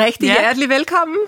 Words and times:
Rigtig 0.00 0.26
ja. 0.26 0.40
hjertelig 0.40 0.68
velkommen. 0.68 1.18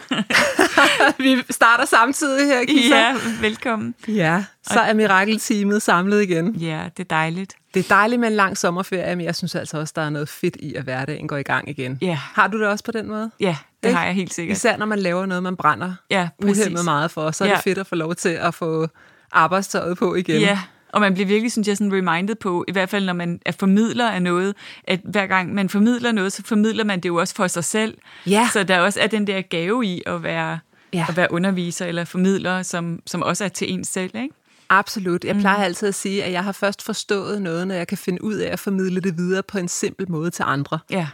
vi 1.18 1.42
starter 1.50 1.84
samtidig 1.84 2.46
her, 2.46 2.64
Kisa. 2.64 2.96
Ja, 2.96 3.14
velkommen. 3.40 3.94
Ja, 4.08 4.44
så 4.62 4.80
er 4.80 4.94
mirakelteamet 4.94 5.82
samlet 5.82 6.22
igen. 6.22 6.54
Ja, 6.54 6.80
det 6.96 7.02
er 7.02 7.08
dejligt. 7.08 7.54
Det 7.74 7.84
er 7.84 7.94
dejligt 7.94 8.20
med 8.20 8.28
en 8.28 8.34
lang 8.34 8.58
sommerferie, 8.58 9.16
men 9.16 9.26
jeg 9.26 9.36
synes 9.36 9.54
altså 9.54 9.78
også, 9.78 9.92
der 9.96 10.02
er 10.02 10.10
noget 10.10 10.28
fedt 10.28 10.56
i, 10.56 10.74
at 10.74 10.82
hverdagen 10.82 11.28
går 11.28 11.36
i 11.36 11.42
gang 11.42 11.68
igen. 11.68 11.98
Ja. 12.00 12.18
Har 12.34 12.46
du 12.46 12.58
det 12.60 12.66
også 12.66 12.84
på 12.84 12.92
den 12.92 13.08
måde? 13.08 13.30
Ja, 13.40 13.56
det 13.82 13.88
Ik? 13.88 13.94
har 13.94 14.04
jeg 14.04 14.14
helt 14.14 14.34
sikkert. 14.34 14.56
Især 14.56 14.76
når 14.76 14.86
man 14.86 14.98
laver 14.98 15.26
noget, 15.26 15.42
man 15.42 15.56
brænder 15.56 15.94
ja, 16.10 16.28
uhemmet 16.38 16.84
meget 16.84 17.10
for, 17.10 17.30
så 17.30 17.44
er 17.44 17.48
ja. 17.48 17.54
det 17.54 17.62
fedt 17.62 17.78
at 17.78 17.86
få 17.86 17.94
lov 17.94 18.14
til 18.14 18.28
at 18.28 18.54
få 18.54 18.88
arbejdstøjet 19.32 19.98
på 19.98 20.14
igen. 20.14 20.40
Ja, 20.40 20.58
og 20.92 21.00
man 21.00 21.14
bliver 21.14 21.26
virkelig, 21.26 21.52
synes 21.52 21.68
jeg, 21.68 21.76
sådan 21.76 21.92
reminded 21.92 22.34
på, 22.34 22.64
i 22.68 22.72
hvert 22.72 22.88
fald 22.88 23.04
når 23.04 23.12
man 23.12 23.40
er 23.46 23.52
formidler 23.52 24.10
af 24.10 24.22
noget, 24.22 24.54
at 24.84 25.00
hver 25.04 25.26
gang 25.26 25.54
man 25.54 25.68
formidler 25.68 26.12
noget, 26.12 26.32
så 26.32 26.42
formidler 26.44 26.84
man 26.84 27.00
det 27.00 27.08
jo 27.08 27.16
også 27.16 27.34
for 27.34 27.46
sig 27.46 27.64
selv. 27.64 27.98
Ja. 28.26 28.48
Så 28.52 28.62
der 28.64 28.80
også 28.80 29.00
er 29.00 29.06
den 29.06 29.26
der 29.26 29.40
gave 29.40 29.84
i 29.84 30.02
at 30.06 30.22
være, 30.22 30.58
ja. 30.92 31.06
at 31.08 31.16
være 31.16 31.32
underviser 31.32 31.86
eller 31.86 32.04
formidler, 32.04 32.62
som, 32.62 33.00
som 33.06 33.22
også 33.22 33.44
er 33.44 33.48
til 33.48 33.72
ens 33.72 33.88
selv, 33.88 34.10
ikke? 34.14 34.34
Absolut. 34.68 35.24
Jeg 35.24 35.36
plejer 35.36 35.58
mm. 35.58 35.64
altid 35.64 35.88
at 35.88 35.94
sige, 35.94 36.24
at 36.24 36.32
jeg 36.32 36.44
har 36.44 36.52
først 36.52 36.82
forstået 36.82 37.42
noget, 37.42 37.68
når 37.68 37.74
jeg 37.74 37.86
kan 37.86 37.98
finde 37.98 38.24
ud 38.24 38.34
af 38.34 38.52
at 38.52 38.58
formidle 38.58 39.00
det 39.00 39.16
videre 39.16 39.42
på 39.42 39.58
en 39.58 39.68
simpel 39.68 40.10
måde 40.10 40.30
til 40.30 40.44
andre. 40.46 40.78
Ja. 40.90 41.08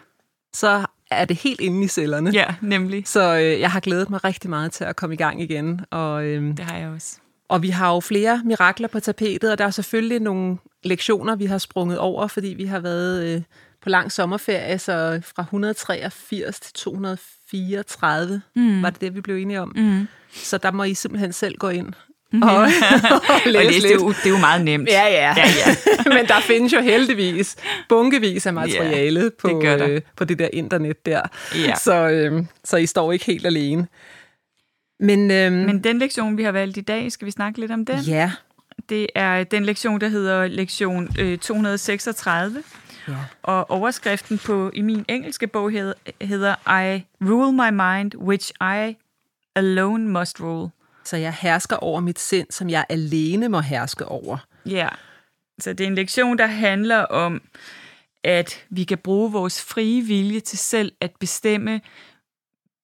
Så 0.54 0.86
er 1.10 1.24
det 1.24 1.36
helt 1.36 1.60
inde 1.60 1.84
i 1.84 1.88
cellerne. 1.88 2.30
Ja, 2.30 2.54
nemlig. 2.62 3.02
Så 3.06 3.36
øh, 3.36 3.60
jeg 3.60 3.70
har 3.70 3.80
glædet 3.80 4.10
mig 4.10 4.24
rigtig 4.24 4.50
meget 4.50 4.72
til 4.72 4.84
at 4.84 4.96
komme 4.96 5.14
i 5.14 5.16
gang 5.16 5.42
igen. 5.42 5.80
Og, 5.90 6.24
øh, 6.24 6.56
det 6.56 6.60
har 6.60 6.78
jeg 6.78 6.88
også. 6.88 7.18
Og 7.48 7.62
vi 7.62 7.68
har 7.68 7.94
jo 7.94 8.00
flere 8.00 8.42
mirakler 8.44 8.88
på 8.88 9.00
tapetet, 9.00 9.52
og 9.52 9.58
der 9.58 9.64
er 9.64 9.70
selvfølgelig 9.70 10.20
nogle 10.20 10.56
lektioner, 10.84 11.36
vi 11.36 11.46
har 11.46 11.58
sprunget 11.58 11.98
over, 11.98 12.26
fordi 12.26 12.48
vi 12.48 12.64
har 12.64 12.80
været 12.80 13.26
øh, 13.26 13.42
på 13.82 13.88
lang 13.88 14.12
sommerferie, 14.12 14.78
så 14.78 15.20
fra 15.36 15.42
183 15.42 16.60
til 16.60 16.72
234 16.74 18.40
mm. 18.56 18.82
var 18.82 18.90
det 18.90 19.00
det, 19.00 19.14
vi 19.14 19.20
blev 19.20 19.36
enige 19.36 19.60
om. 19.60 19.72
Mm. 19.76 20.08
Så 20.32 20.58
der 20.58 20.70
må 20.70 20.84
I 20.84 20.94
simpelthen 20.94 21.32
selv 21.32 21.56
gå 21.56 21.68
ind 21.68 21.94
Mm. 22.32 22.42
Og, 22.42 22.56
og 22.56 22.66
læse, 23.46 23.58
og 23.58 23.64
læse 23.64 23.82
det, 23.82 23.90
er 23.90 23.94
jo, 23.94 24.08
det 24.08 24.26
er 24.26 24.30
jo 24.30 24.38
meget 24.38 24.64
nemt. 24.64 24.88
Ja, 24.88 25.04
ja. 25.04 25.34
ja, 25.36 25.46
ja. 25.66 25.74
Men 26.16 26.26
der 26.26 26.40
findes 26.40 26.72
jo 26.72 26.80
heldigvis 26.80 27.56
bunkevis 27.88 28.46
af 28.46 28.54
materiale 28.54 29.20
ja, 29.20 29.28
på, 29.38 29.62
det 29.62 29.80
øh, 29.80 30.00
på 30.16 30.24
det 30.24 30.38
der 30.38 30.48
internet 30.52 31.06
der. 31.06 31.20
Ja. 31.54 31.74
Så, 31.74 32.08
øh, 32.08 32.44
så 32.64 32.76
I 32.76 32.86
står 32.86 33.12
ikke 33.12 33.24
helt 33.24 33.46
alene. 33.46 33.86
Men, 34.98 35.30
øhm, 35.30 35.52
Men 35.52 35.84
den 35.84 35.98
lektion, 35.98 36.36
vi 36.36 36.42
har 36.42 36.52
valgt 36.52 36.76
i 36.76 36.80
dag, 36.80 37.12
skal 37.12 37.26
vi 37.26 37.30
snakke 37.30 37.60
lidt 37.60 37.70
om 37.70 37.84
den? 37.84 38.00
Ja. 38.00 38.32
Det 38.88 39.06
er 39.14 39.44
den 39.44 39.64
lektion, 39.64 40.00
der 40.00 40.08
hedder 40.08 40.46
lektion 40.46 41.08
øh, 41.18 41.38
236. 41.38 42.62
Ja. 43.08 43.14
Og 43.42 43.70
overskriften 43.70 44.38
på 44.38 44.70
i 44.74 44.80
min 44.80 45.04
engelske 45.08 45.46
bog 45.46 45.70
hedder, 45.70 45.92
hedder 46.20 46.54
I 46.84 47.04
rule 47.22 47.52
my 47.52 47.70
mind, 47.70 48.14
which 48.14 48.52
I 48.60 48.96
alone 49.54 50.08
must 50.08 50.40
rule. 50.40 50.70
Så 51.04 51.16
jeg 51.16 51.34
hersker 51.40 51.76
over 51.76 52.00
mit 52.00 52.18
sind, 52.18 52.46
som 52.50 52.70
jeg 52.70 52.84
alene 52.88 53.48
må 53.48 53.60
herske 53.60 54.04
over. 54.04 54.38
Ja, 54.66 54.88
så 55.58 55.72
det 55.72 55.84
er 55.84 55.88
en 55.88 55.94
lektion, 55.94 56.38
der 56.38 56.46
handler 56.46 56.98
om, 56.98 57.42
at 58.24 58.64
vi 58.70 58.84
kan 58.84 58.98
bruge 58.98 59.32
vores 59.32 59.62
frie 59.62 60.02
vilje 60.02 60.40
til 60.40 60.58
selv 60.58 60.92
at 61.00 61.10
bestemme, 61.20 61.80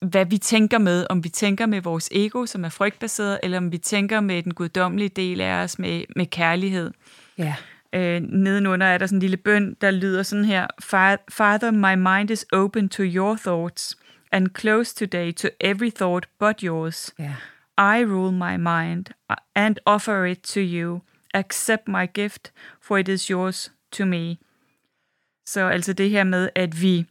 hvad 0.05 0.27
vi 0.27 0.39
tænker 0.39 0.79
med, 0.79 1.07
om 1.11 1.25
vi 1.25 1.29
tænker 1.29 1.67
med 1.67 1.81
vores 1.81 2.09
ego, 2.13 2.47
som 2.47 2.65
er 2.65 2.69
frygtbaseret, 2.69 3.41
eller 3.43 3.59
om 3.59 3.73
vi 3.73 3.79
tænker 3.79 4.21
med 4.21 4.43
den 4.43 4.55
guddommelige 4.55 5.09
del 5.09 5.41
af 5.41 5.63
os, 5.63 5.79
med, 5.79 6.05
med 6.17 6.27
kærlighed. 6.27 6.91
Ja. 7.39 7.55
Øh, 7.93 8.23
nedenunder 8.23 8.87
er 8.87 8.99
der 8.99 9.07
sådan 9.07 9.17
en 9.17 9.21
lille 9.21 9.37
bøn, 9.37 9.77
der 9.81 9.91
lyder 9.91 10.23
sådan 10.23 10.45
her, 10.45 10.67
Father, 11.31 11.71
my 11.71 11.95
mind 11.95 12.31
is 12.31 12.47
open 12.53 12.89
to 12.89 13.03
your 13.03 13.37
thoughts, 13.37 13.99
and 14.33 14.49
close 14.59 14.95
today 14.95 15.33
to 15.33 15.49
every 15.61 15.91
thought 15.91 16.29
but 16.39 16.61
yours. 16.61 17.15
Ja. 17.19 17.35
I 17.79 18.05
rule 18.05 18.33
my 18.33 18.57
mind, 18.57 19.07
and 19.55 19.77
offer 19.87 20.25
it 20.25 20.41
to 20.43 20.61
you. 20.61 21.01
Accept 21.35 21.89
my 21.89 22.07
gift, 22.15 22.53
for 22.83 22.99
it 22.99 23.09
is 23.09 23.27
yours 23.27 23.73
to 23.93 24.05
me. 24.05 24.37
Så 25.47 25.69
altså 25.69 25.93
det 25.93 26.11
her 26.11 26.25
med, 26.25 26.49
at 26.55 26.83
vi 26.83 27.07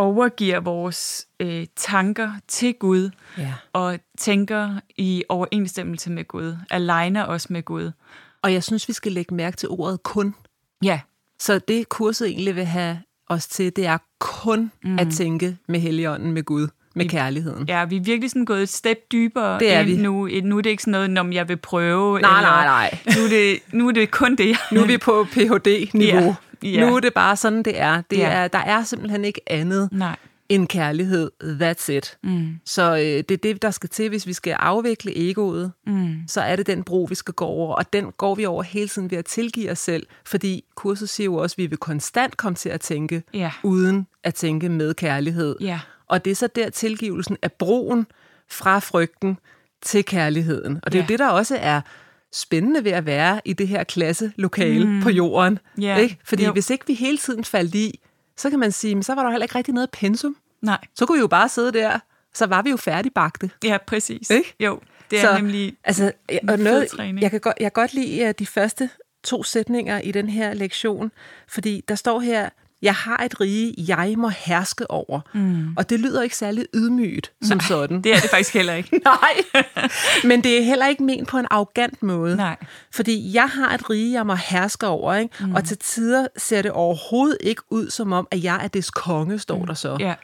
overgiver 0.00 0.60
vores 0.60 1.26
øh, 1.40 1.66
tanker 1.76 2.32
til 2.48 2.74
Gud, 2.74 3.10
ja. 3.38 3.54
og 3.72 3.98
tænker 4.18 4.80
i 4.96 5.24
overensstemmelse 5.28 6.10
med 6.10 6.24
Gud, 6.24 6.56
aligner 6.70 7.26
os 7.26 7.50
med 7.50 7.62
Gud. 7.62 7.90
Og 8.42 8.52
jeg 8.52 8.64
synes, 8.64 8.88
vi 8.88 8.92
skal 8.92 9.12
lægge 9.12 9.34
mærke 9.34 9.56
til 9.56 9.68
ordet 9.68 10.02
kun. 10.02 10.34
Ja. 10.82 11.00
Så 11.40 11.58
det 11.58 11.88
kurset 11.88 12.28
egentlig 12.28 12.56
vil 12.56 12.64
have 12.64 12.98
os 13.28 13.46
til, 13.46 13.76
det 13.76 13.86
er 13.86 13.98
kun 14.18 14.72
mm. 14.84 14.98
at 14.98 15.08
tænke 15.12 15.56
med 15.68 15.80
Helligånden, 15.80 16.32
med 16.32 16.42
Gud, 16.42 16.68
med 16.94 17.08
kærligheden. 17.08 17.68
Ja, 17.68 17.84
vi 17.84 17.96
er 17.96 18.00
virkelig 18.00 18.30
sådan 18.30 18.44
gået 18.44 18.62
et 18.62 18.68
step 18.68 18.98
dybere 19.12 19.58
det 19.58 19.72
er 19.72 19.82
vi. 19.82 19.96
nu. 19.96 20.28
Nu 20.42 20.58
er 20.58 20.62
det 20.62 20.70
ikke 20.70 20.82
sådan 20.82 20.92
noget, 20.92 21.18
om 21.18 21.32
jeg 21.32 21.48
vil 21.48 21.56
prøve. 21.56 22.20
Nej, 22.20 22.38
eller, 22.38 22.50
nej, 22.50 22.64
nej. 22.64 22.98
Nu 23.16 23.24
er, 23.24 23.28
det, 23.28 23.58
nu 23.72 23.88
er 23.88 23.92
det 23.92 24.10
kun 24.10 24.36
det. 24.36 24.56
nu 24.72 24.80
er 24.80 24.86
vi 24.86 24.98
på 24.98 25.26
Ph.D.-niveau. 25.32 26.20
Ja. 26.20 26.34
Ja. 26.62 26.86
Nu 26.88 26.96
er 26.96 27.00
det 27.00 27.14
bare 27.14 27.36
sådan, 27.36 27.62
det 27.62 27.80
er. 27.80 28.02
Det 28.10 28.18
ja. 28.18 28.28
er 28.30 28.48
der 28.48 28.58
er 28.58 28.84
simpelthen 28.84 29.24
ikke 29.24 29.40
andet 29.46 29.88
Nej. 29.92 30.16
end 30.48 30.68
kærlighed. 30.68 31.30
That's 31.42 31.92
it. 31.92 32.18
Mm. 32.22 32.60
Så 32.64 32.92
øh, 32.92 33.00
det 33.00 33.30
er 33.30 33.36
det, 33.36 33.62
der 33.62 33.70
skal 33.70 33.88
til, 33.88 34.08
hvis 34.08 34.26
vi 34.26 34.32
skal 34.32 34.52
afvikle 34.52 35.30
egoet. 35.30 35.72
Mm. 35.86 36.14
Så 36.26 36.40
er 36.40 36.56
det 36.56 36.66
den 36.66 36.84
bro, 36.84 37.06
vi 37.08 37.14
skal 37.14 37.34
gå 37.34 37.44
over. 37.44 37.74
Og 37.74 37.92
den 37.92 38.12
går 38.16 38.34
vi 38.34 38.46
over 38.46 38.62
hele 38.62 38.88
tiden 38.88 39.10
ved 39.10 39.18
at 39.18 39.24
tilgive 39.24 39.70
os 39.70 39.78
selv. 39.78 40.06
Fordi 40.26 40.64
kurset 40.74 41.08
siger 41.08 41.24
jo 41.24 41.34
også, 41.34 41.54
at 41.54 41.58
vi 41.58 41.66
vil 41.66 41.78
konstant 41.78 42.36
komme 42.36 42.56
til 42.56 42.68
at 42.68 42.80
tænke, 42.80 43.22
ja. 43.34 43.52
uden 43.62 44.06
at 44.24 44.34
tænke 44.34 44.68
med 44.68 44.94
kærlighed. 44.94 45.56
Ja. 45.60 45.80
Og 46.08 46.24
det 46.24 46.30
er 46.30 46.34
så 46.34 46.46
der 46.46 46.70
tilgivelsen 46.70 47.36
af 47.42 47.52
broen 47.52 48.06
fra 48.48 48.78
frygten 48.78 49.38
til 49.82 50.04
kærligheden. 50.04 50.80
Og 50.82 50.92
det 50.92 50.98
er 50.98 51.02
jo 51.02 51.06
det, 51.08 51.18
der 51.18 51.28
også 51.28 51.56
er 51.60 51.80
spændende 52.32 52.84
ved 52.84 52.92
at 52.92 53.06
være 53.06 53.40
i 53.44 53.52
det 53.52 53.68
her 53.68 53.84
klasselokale 53.84 54.86
mm. 54.86 55.02
på 55.02 55.10
jorden. 55.10 55.58
Yeah. 55.82 56.02
Ikke? 56.02 56.18
Fordi 56.24 56.44
jo. 56.44 56.52
hvis 56.52 56.70
ikke 56.70 56.86
vi 56.86 56.94
hele 56.94 57.18
tiden 57.18 57.44
faldt 57.44 57.74
i, 57.74 58.00
så 58.36 58.50
kan 58.50 58.58
man 58.58 58.72
sige, 58.72 59.02
så 59.02 59.14
var 59.14 59.22
der 59.22 59.30
heller 59.30 59.44
ikke 59.44 59.54
rigtig 59.54 59.74
noget 59.74 59.90
pensum. 59.90 60.36
Nej. 60.62 60.78
Så 60.94 61.06
kunne 61.06 61.16
vi 61.16 61.20
jo 61.20 61.26
bare 61.26 61.48
sidde 61.48 61.72
der, 61.72 61.98
så 62.34 62.46
var 62.46 62.62
vi 62.62 62.70
jo 62.70 62.76
færdigbagte. 62.76 63.50
Ja, 63.64 63.78
præcis. 63.86 64.30
Ikke? 64.30 64.54
Jo, 64.60 64.80
det 65.10 65.18
er 65.18 65.22
så, 65.22 65.38
nemlig 65.38 65.76
altså, 65.84 66.12
og 66.48 66.58
noget, 66.58 66.88
jeg 67.20 67.30
kan 67.30 67.40
godt, 67.40 67.56
jeg 67.60 67.72
kan 67.72 67.82
godt 67.82 67.94
lide 67.94 68.24
uh, 68.24 68.30
de 68.38 68.46
første 68.46 68.90
to 69.24 69.42
sætninger 69.42 69.98
i 69.98 70.12
den 70.12 70.28
her 70.28 70.54
lektion, 70.54 71.12
fordi 71.48 71.84
der 71.88 71.94
står 71.94 72.20
her, 72.20 72.48
jeg 72.82 72.94
har 72.94 73.16
et 73.16 73.40
rige, 73.40 73.74
jeg 73.78 74.14
må 74.16 74.28
herske 74.28 74.90
over. 74.90 75.20
Mm. 75.34 75.74
Og 75.76 75.90
det 75.90 76.00
lyder 76.00 76.22
ikke 76.22 76.36
særlig 76.36 76.66
ydmygt 76.74 77.32
som 77.42 77.56
Nej, 77.56 77.66
sådan. 77.66 78.02
det 78.02 78.12
er 78.14 78.20
det 78.20 78.30
faktisk 78.30 78.54
heller 78.54 78.74
ikke. 78.74 79.00
Nej, 79.04 79.62
men 80.24 80.44
det 80.44 80.58
er 80.58 80.62
heller 80.62 80.86
ikke 80.86 81.02
ment 81.02 81.28
på 81.28 81.38
en 81.38 81.46
arrogant 81.50 82.02
måde. 82.02 82.36
Nej. 82.36 82.56
Fordi 82.92 83.34
jeg 83.34 83.48
har 83.48 83.74
et 83.74 83.90
rige, 83.90 84.12
jeg 84.12 84.26
må 84.26 84.34
herske 84.34 84.86
over. 84.86 85.14
Ikke? 85.14 85.44
Mm. 85.44 85.54
Og 85.54 85.64
til 85.64 85.78
tider 85.78 86.26
ser 86.36 86.62
det 86.62 86.70
overhovedet 86.70 87.38
ikke 87.40 87.62
ud 87.70 87.90
som 87.90 88.12
om, 88.12 88.28
at 88.30 88.44
jeg 88.44 88.60
er 88.64 88.68
des 88.68 88.90
konge, 88.90 89.38
står 89.38 89.58
mm. 89.58 89.66
der 89.66 89.74
så. 89.74 89.96
Ja. 90.00 90.14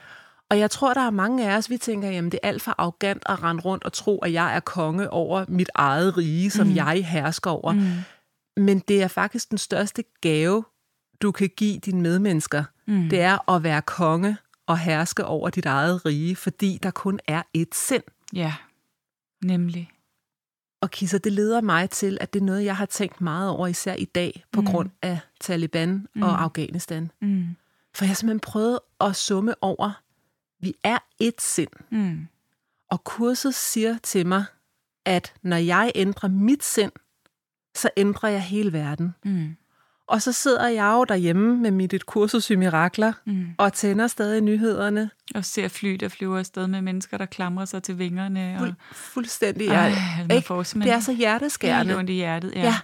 Og 0.49 0.59
jeg 0.59 0.71
tror, 0.71 0.93
der 0.93 1.01
er 1.01 1.09
mange 1.09 1.49
af 1.49 1.57
os, 1.57 1.69
vi 1.69 1.77
tænker, 1.77 2.09
jamen 2.09 2.31
det 2.31 2.39
er 2.43 2.47
alt 2.47 2.61
for 2.61 2.75
arrogant 2.77 3.23
at 3.25 3.43
rende 3.43 3.61
rundt 3.61 3.83
og 3.83 3.93
tro, 3.93 4.17
at 4.17 4.33
jeg 4.33 4.55
er 4.55 4.59
konge 4.59 5.09
over 5.09 5.45
mit 5.47 5.69
eget 5.75 6.17
rige, 6.17 6.51
som 6.51 6.67
mm. 6.67 6.75
jeg 6.75 7.05
hersker 7.05 7.51
over. 7.51 7.71
Mm. 7.71 8.63
Men 8.63 8.79
det 8.79 9.03
er 9.03 9.07
faktisk 9.07 9.49
den 9.49 9.57
største 9.57 10.03
gave, 10.21 10.63
du 11.21 11.31
kan 11.31 11.49
give 11.57 11.79
dine 11.79 12.01
medmennesker, 12.01 12.63
mm. 12.87 13.09
det 13.09 13.21
er 13.21 13.49
at 13.51 13.63
være 13.63 13.81
konge 13.81 14.37
og 14.65 14.77
herske 14.79 15.25
over 15.25 15.49
dit 15.49 15.65
eget 15.65 16.05
rige, 16.05 16.35
fordi 16.35 16.79
der 16.83 16.91
kun 16.91 17.19
er 17.27 17.43
et 17.53 17.75
sind. 17.75 18.03
Ja, 18.33 18.55
nemlig. 19.43 19.89
Og 20.81 20.91
Kisser, 20.91 21.17
det 21.17 21.31
leder 21.31 21.61
mig 21.61 21.89
til, 21.89 22.17
at 22.21 22.33
det 22.33 22.39
er 22.41 22.45
noget, 22.45 22.65
jeg 22.65 22.77
har 22.77 22.85
tænkt 22.85 23.21
meget 23.21 23.49
over, 23.49 23.67
især 23.67 23.93
i 23.93 24.05
dag, 24.05 24.45
på 24.51 24.61
mm. 24.61 24.67
grund 24.67 24.89
af 25.01 25.19
Taliban 25.39 26.07
mm. 26.15 26.23
og 26.23 26.43
Afghanistan. 26.43 27.11
Mm. 27.21 27.55
For 27.93 28.05
jeg 28.05 28.09
har 28.09 28.15
simpelthen 28.15 28.39
prøvet 28.39 28.79
at 29.01 29.15
summe 29.15 29.63
over, 29.63 30.01
vi 30.59 30.73
er 30.83 30.97
et 31.19 31.41
sind. 31.41 31.69
Mm. 31.91 32.27
Og 32.91 33.03
kurset 33.03 33.55
siger 33.55 33.97
til 34.03 34.27
mig, 34.27 34.45
at 35.05 35.33
når 35.41 35.57
jeg 35.57 35.91
ændrer 35.95 36.29
mit 36.29 36.63
sind, 36.63 36.91
så 37.75 37.89
ændrer 37.97 38.29
jeg 38.29 38.41
hele 38.41 38.73
verden. 38.73 39.15
Mm. 39.25 39.55
Og 40.07 40.21
så 40.21 40.31
sidder 40.31 40.67
jeg 40.67 40.91
jo 40.93 41.03
derhjemme 41.03 41.57
med 41.57 41.71
mit 41.71 41.93
et 41.93 42.05
kursus 42.05 42.49
i 42.49 42.55
mirakler, 42.55 43.13
Mm. 43.25 43.47
og 43.57 43.73
tænder 43.73 44.07
stadig 44.07 44.41
nyhederne. 44.41 45.09
Og 45.35 45.45
ser 45.45 45.67
fly, 45.67 45.93
der 45.93 46.07
flyver 46.09 46.39
afsted 46.39 46.67
med 46.67 46.81
mennesker, 46.81 47.17
der 47.17 47.25
klamrer 47.25 47.65
sig 47.65 47.83
til 47.83 47.97
vingerne. 47.99 48.53
Og... 48.55 48.59
Fuld, 48.59 48.73
fuldstændig. 48.91 49.67
Ej, 49.67 49.75
Jeg, 49.75 50.27
ikke? 50.35 50.47
får 50.47 50.63
Det 50.63 50.87
er 50.91 50.99
så 50.99 51.13
hjerteskærende. 51.13 51.85
helt 51.85 51.97
ondt 51.99 52.09
i 52.09 52.13
hjertet. 52.13 52.55
Ja. 52.55 52.61
Ja. 52.61 52.75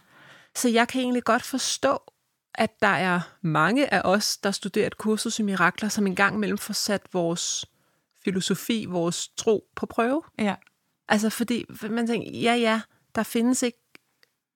Så 0.55 0.69
jeg 0.69 0.87
kan 0.87 1.01
egentlig 1.01 1.23
godt 1.23 1.43
forstå, 1.43 1.99
at 2.55 2.69
der 2.81 2.87
er 2.87 3.19
mange 3.41 3.93
af 3.93 4.01
os, 4.03 4.37
der 4.37 4.51
studerer 4.51 4.87
et 4.87 4.97
kursus 4.97 5.39
i 5.39 5.43
mirakler, 5.43 5.89
som 5.89 6.07
engang 6.07 6.35
imellem 6.35 6.57
får 6.57 6.73
sat 6.73 7.01
vores 7.13 7.65
filosofi, 8.23 8.85
vores 8.89 9.27
tro 9.37 9.63
på 9.75 9.85
prøve. 9.85 10.21
ja. 10.39 10.55
Altså 11.09 11.29
fordi 11.29 11.65
man 11.89 12.07
tænker, 12.07 12.31
ja 12.39 12.53
ja, 12.55 12.81
der 13.15 13.23
findes 13.23 13.63
ikke 13.63 13.77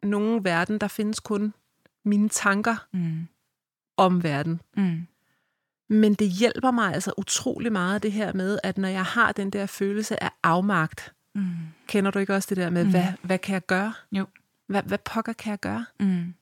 nogen 0.04 0.44
verden, 0.44 0.78
der 0.78 0.88
findes 0.88 1.19
kun 1.19 1.54
mine 2.07 2.30
tanker 2.30 2.88
Mm. 2.94 3.27
om 3.98 4.24
verden. 4.24 4.62
Mm. 4.77 5.07
Men 5.89 6.13
det 6.13 6.30
hjælper 6.30 6.71
mig 6.71 6.94
altså 6.94 7.13
utrolig 7.18 7.71
meget, 7.71 8.04
det 8.04 8.12
her 8.12 8.33
med, 8.33 8.59
at 8.63 8.77
når 8.77 8.88
jeg 8.88 9.06
har 9.06 9.31
den 9.31 9.50
der 9.50 9.65
følelse 9.65 10.24
af 10.24 10.31
afmagt, 10.44 11.13
Mm. 11.36 11.50
kender 11.88 12.12
du 12.12 12.19
ikke 12.19 12.36
også 12.36 12.48
det 12.50 12.57
der 12.57 12.69
med, 12.69 12.83
mm. 12.83 12.89
hvad, 12.89 13.06
hvad 13.21 13.39
kan 13.39 13.54
jeg 13.54 13.65
gøre? 13.65 13.94
Jo. 14.12 14.25
Hvad, 14.68 14.83
hvad 14.83 14.98
pokker 14.98 15.33
kan 15.33 15.51
jeg 15.51 15.59
gøre? 15.59 15.86
Mm. 16.00 16.33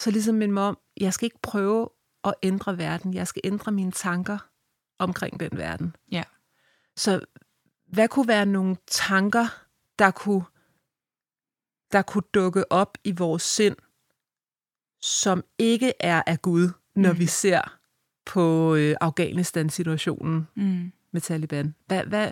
Så 0.00 0.10
ligesom 0.10 0.34
min 0.34 0.52
mom, 0.52 0.78
jeg 1.00 1.12
skal 1.14 1.26
ikke 1.26 1.38
prøve 1.42 1.88
at 2.24 2.34
ændre 2.42 2.78
verden, 2.78 3.14
jeg 3.14 3.26
skal 3.28 3.40
ændre 3.44 3.72
mine 3.72 3.92
tanker 3.92 4.38
omkring 4.98 5.40
den 5.40 5.50
verden. 5.52 5.96
Ja. 6.12 6.22
Så 6.96 7.20
hvad 7.86 8.08
kunne 8.08 8.28
være 8.28 8.46
nogle 8.46 8.76
tanker, 8.86 9.46
der 9.98 10.10
kunne, 10.10 10.44
der 11.92 12.02
kunne 12.02 12.24
dukke 12.34 12.72
op 12.72 12.98
i 13.04 13.12
vores 13.12 13.42
sind, 13.42 13.76
som 15.02 15.44
ikke 15.58 15.92
er 16.00 16.22
af 16.26 16.42
Gud, 16.42 16.68
når 16.96 17.12
Mm. 17.12 17.18
vi 17.18 17.26
ser 17.26 17.60
på 18.26 18.74
øh, 18.74 18.96
Afghanistan-situationen 19.00 20.48
Mm. 20.54 20.92
med 21.12 21.20
Taliban? 21.20 21.74
Hvad, 21.86 22.04
hvad, 22.04 22.30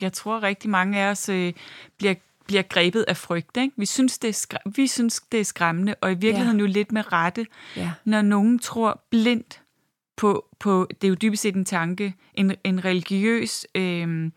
Jeg 0.00 0.12
tror 0.12 0.42
rigtig 0.42 0.70
mange 0.70 0.98
af 1.00 1.10
os 1.10 1.28
øh, 1.28 1.52
bliver 1.98 2.14
bliver 2.46 2.62
grebet 2.62 3.02
af 3.08 3.16
frygt. 3.16 3.56
Ikke? 3.56 3.72
Vi, 3.76 3.86
synes, 3.86 4.18
det 4.18 4.28
er 4.28 4.32
skræ- 4.32 4.70
vi 4.76 4.86
synes, 4.86 5.20
det 5.32 5.40
er 5.40 5.44
skræmmende, 5.44 5.94
og 6.00 6.12
i 6.12 6.14
virkeligheden 6.14 6.60
jo 6.60 6.66
lidt 6.66 6.92
med 6.92 7.12
rette, 7.12 7.46
ja. 7.76 7.92
når 8.04 8.22
nogen 8.22 8.58
tror 8.58 9.04
blindt 9.10 9.62
på, 10.16 10.48
på 10.60 10.86
det 11.00 11.04
er 11.04 11.08
jo 11.08 11.14
dybest 11.14 11.42
set 11.42 11.54
en 11.54 11.64
tanke, 11.64 12.14
en, 12.34 12.54
en 12.64 12.84
religiøs 12.84 13.66
øh, 13.74 14.30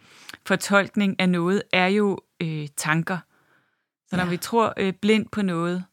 fortolkning 0.45 1.19
af 1.19 1.29
noget 1.29 1.61
er 1.73 1.87
jo 1.87 2.19
øh, 2.41 2.67
tanker. 2.77 3.17
Så 4.07 4.15
når 4.15 4.23
Ja. 4.23 4.29
vi 4.29 4.37
tror 4.37 4.73
øh, 4.77 4.93
blindt 4.93 5.31
på 5.31 5.41
noget, 5.41 5.83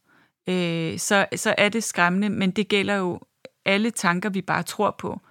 øh, 0.47 0.99
så, 0.99 1.25
så 1.35 1.55
er 1.57 1.69
det 1.69 1.83
skræmmende, 1.83 2.29
men 2.29 2.51
det 2.51 2.67
gælder 2.67 2.95
jo 2.95 3.19
alle 3.65 3.91
tanker, 3.91 4.29
vi 4.29 4.41
bare 4.41 4.63
tror 4.63 4.95
på. 4.99 5.21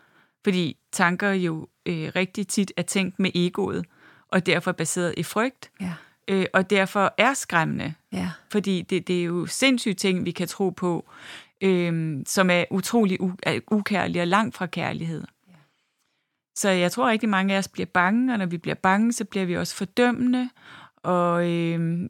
Fordi 0.44 0.76
tanker 0.92 1.30
jo 1.32 1.68
øh, 1.86 2.12
rigtig 2.16 2.48
tit 2.48 2.72
er 2.76 2.82
tænkt 2.82 3.18
med 3.18 3.30
egoet, 3.34 3.84
og 4.28 4.46
derfor 4.46 4.72
baseret 4.72 5.14
i 5.16 5.22
frygt, 5.22 5.70
Ja. 5.80 5.92
øh, 6.28 6.46
og 6.52 6.70
derfor 6.70 7.14
er 7.18 7.34
skræmmende. 7.34 7.94
Ja. 8.12 8.30
Fordi 8.52 8.82
det, 8.82 9.08
det 9.08 9.20
er 9.20 9.24
jo 9.24 9.46
sindssyge 9.46 9.94
ting, 9.94 10.24
vi 10.24 10.30
kan 10.30 10.48
tro 10.48 10.70
på, 10.70 11.08
øh, 11.60 12.16
som 12.26 12.50
er 12.50 12.64
utrolig 12.70 13.20
u- 13.20 13.36
er 13.42 13.60
ukærlige 13.70 14.22
og 14.22 14.26
langt 14.26 14.56
fra 14.56 14.66
kærlighed. 14.66 15.24
Så 16.56 16.68
jeg 16.70 16.92
tror 16.92 17.08
rigtig 17.08 17.28
mange 17.28 17.54
af 17.54 17.58
os 17.58 17.68
bliver 17.68 17.86
bange, 17.86 18.32
og 18.32 18.38
når 18.38 18.46
vi 18.46 18.58
bliver 18.58 18.74
bange, 18.74 19.12
så 19.12 19.24
bliver 19.24 19.46
vi 19.46 19.56
også 19.56 19.74
fordømmende, 19.76 20.50
og 20.96 21.50
øh, 21.50 22.08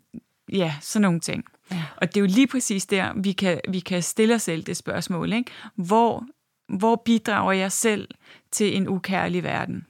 ja, 0.53 0.75
sådan 0.81 1.03
nogle 1.03 1.21
ting. 1.21 1.45
Ja. 1.71 1.83
Og 1.97 2.09
det 2.09 2.17
er 2.17 2.21
jo 2.21 2.27
lige 2.27 2.47
præcis 2.47 2.87
der, 2.87 3.13
vi 3.17 3.33
kan, 3.33 3.61
vi 3.69 3.81
kan 3.81 4.03
stille 4.03 4.35
os 4.35 4.43
selv 4.43 4.63
det 4.63 4.77
spørgsmål. 4.77 5.33
Ikke? 5.33 5.51
Hvor, 5.77 6.25
hvor 6.69 7.03
bidrager 7.05 7.53
jeg 7.53 7.73
selv 7.73 8.09
til 8.53 8.77
en 8.77 8.89
ukærlig 8.89 9.43
verden? 9.43 9.87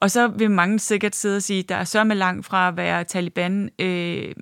Og 0.00 0.10
så 0.10 0.26
vil 0.28 0.50
mange 0.50 0.78
sikkert 0.78 1.16
sidde 1.16 1.36
og 1.36 1.42
sige, 1.42 1.62
der 1.62 1.74
er 1.74 1.84
så 1.84 2.04
med 2.04 2.16
langt 2.16 2.46
fra 2.46 2.68
at 2.68 2.76
være 2.76 3.04
Taliban 3.04 3.70
øh, 3.78 4.34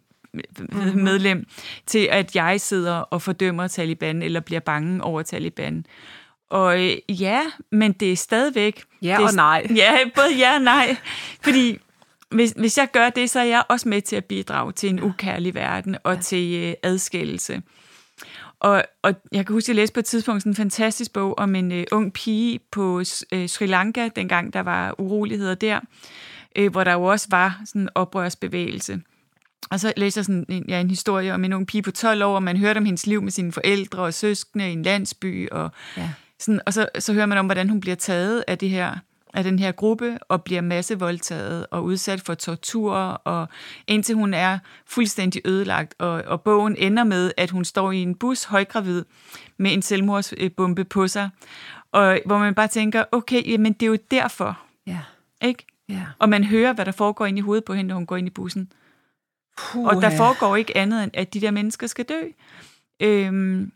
Mhm. 0.59 0.99
medlem, 1.01 1.47
til 1.87 2.09
at 2.13 2.37
jeg 2.37 2.61
sidder 2.61 2.95
og 2.95 3.23
fordømmer 3.23 3.69
Taliban, 3.69 4.23
eller 4.23 4.41
bliver 4.41 4.61
bange 4.61 5.03
over 5.05 5.23
Taliban. 5.23 5.87
Og 6.51 6.85
øh, 6.85 6.97
ja, 7.09 7.41
men 7.73 7.93
det 7.93 8.13
er 8.13 8.17
stadigvæk... 8.17 8.83
Ja 9.03 9.17
det 9.19 9.27
og 9.29 9.35
nej. 9.35 9.67
Ja, 9.77 9.93
både 10.15 10.37
ja 10.39 10.55
og 10.55 10.63
nej. 10.63 10.97
Fordi 11.43 11.79
hvis, 12.31 12.55
hvis 12.57 12.79
jeg 12.79 12.89
gør 12.93 13.11
det, 13.11 13.31
så 13.31 13.41
er 13.41 13.45
jeg 13.45 13.63
også 13.69 13.89
med 13.89 14.03
til 14.03 14.17
at 14.17 14.25
bidrage 14.25 14.73
til 14.73 14.89
en 14.89 15.03
ukærlig 15.03 15.55
verden 15.55 15.97
og 16.05 16.15
ja. 16.15 16.21
til 16.21 16.55
øh, 16.55 16.75
adskillelse. 16.83 17.63
Og, 18.61 18.85
og 19.03 19.15
jeg 19.33 19.47
kan 19.47 19.53
huske, 19.53 19.65
at 19.65 19.69
jeg 19.69 19.77
læste 19.77 19.95
på 19.95 20.01
et 20.01 20.07
tidspunkt 20.07 20.43
sådan 20.43 20.53
en 20.53 20.57
fantastisk 20.57 21.13
bog 21.13 21.39
om 21.39 21.55
en 21.55 21.73
øh, 21.73 21.85
ung 21.93 22.13
pige 22.13 22.61
på 22.73 23.03
øh, 23.33 23.49
Sri 23.49 23.67
Lanka, 23.67 24.09
dengang 24.17 24.53
der 24.53 24.61
var 24.61 25.01
uroligheder 25.01 25.55
der, 25.55 25.81
øh, 26.57 26.71
hvor 26.71 26.85
der 26.85 26.93
jo 26.93 27.03
også 27.05 27.27
var 27.31 27.61
sådan 27.65 27.83
en 27.83 27.89
oprørsbevægelse. 27.95 29.01
Og 29.71 29.81
så 29.81 29.93
læste 29.97 30.19
jeg 30.19 30.25
sådan 30.25 30.47
en, 30.49 30.65
ja, 30.69 30.81
en 30.81 30.91
historie 30.91 31.35
om 31.35 31.45
en 31.45 31.53
ung 31.53 31.67
pige 31.67 31.83
på 31.83 31.91
12 31.91 32.23
år, 32.23 32.35
og 32.35 32.43
man 32.43 32.57
hørte 32.57 32.79
om 32.79 32.85
hendes 32.85 33.07
liv 33.07 33.23
med 33.23 33.31
sine 33.33 33.53
forældre 33.53 34.03
og 34.03 34.15
søskende 34.15 34.69
i 34.71 34.73
en 34.73 34.83
landsby, 34.83 35.49
og, 35.51 35.71
Ja. 35.97 36.11
sådan, 36.39 36.61
og 36.67 36.73
så, 36.73 36.89
så 36.99 37.13
hører 37.13 37.27
man 37.27 37.39
om, 37.39 37.47
hvordan 37.47 37.69
hun 37.69 37.81
bliver 37.81 37.97
taget 37.97 38.45
af 38.49 38.59
det 38.59 38.71
her 38.71 38.97
af 39.35 39.45
den 39.45 39.59
her 39.59 39.73
gruppe 39.73 40.19
og 40.29 40.43
bliver 40.45 40.61
massevoldtaget 40.61 41.67
og 41.71 41.85
udsat 41.85 42.21
for 42.21 42.35
tortur, 42.35 42.95
og 43.25 43.49
indtil 43.87 44.15
hun 44.15 44.35
er 44.35 44.59
fuldstændig 44.87 45.43
ødelagt. 45.45 45.95
Og, 45.99 46.13
og 46.13 46.43
bogen 46.43 46.77
ender 46.77 47.05
med, 47.05 47.33
at 47.37 47.51
hun 47.51 47.65
står 47.65 47.93
i 47.93 47.99
en 48.03 48.15
bus 48.15 48.45
højgravid 48.45 49.05
med 49.59 49.73
en 49.73 49.83
selvmordsbombe 49.83 50.85
på 50.85 51.09
sig, 51.09 51.31
og 51.93 52.21
hvor 52.27 52.39
man 52.39 52.55
bare 52.55 52.69
tænker, 52.69 53.05
okay, 53.13 53.51
jamen 53.51 53.73
det 53.73 53.83
er 53.83 53.91
jo 53.91 53.99
derfor, 54.11 54.59
Ja. 54.87 54.99
ikke? 55.43 55.65
Ja. 55.89 56.03
Og 56.19 56.29
man 56.29 56.45
hører, 56.45 56.73
hvad 56.73 56.85
der 56.85 56.93
foregår 56.93 57.27
ind 57.27 57.39
i 57.39 57.41
hovedet 57.41 57.65
på 57.65 57.75
hende, 57.75 57.89
når 57.89 57.95
hun 57.95 58.07
går 58.07 58.17
ind 58.17 58.27
i 58.27 58.31
bussen. 58.31 58.73
Puh, 59.59 59.85
Og 59.87 60.03
der 60.03 60.17
foregår 60.17 60.57
ikke 60.57 60.77
andet, 60.77 61.03
end 61.05 61.11
at 61.15 61.35
de 61.35 61.41
der 61.41 61.51
mennesker 61.51 61.87
skal 61.87 62.05
dø. 62.05 62.21
Øhm, 63.01 63.73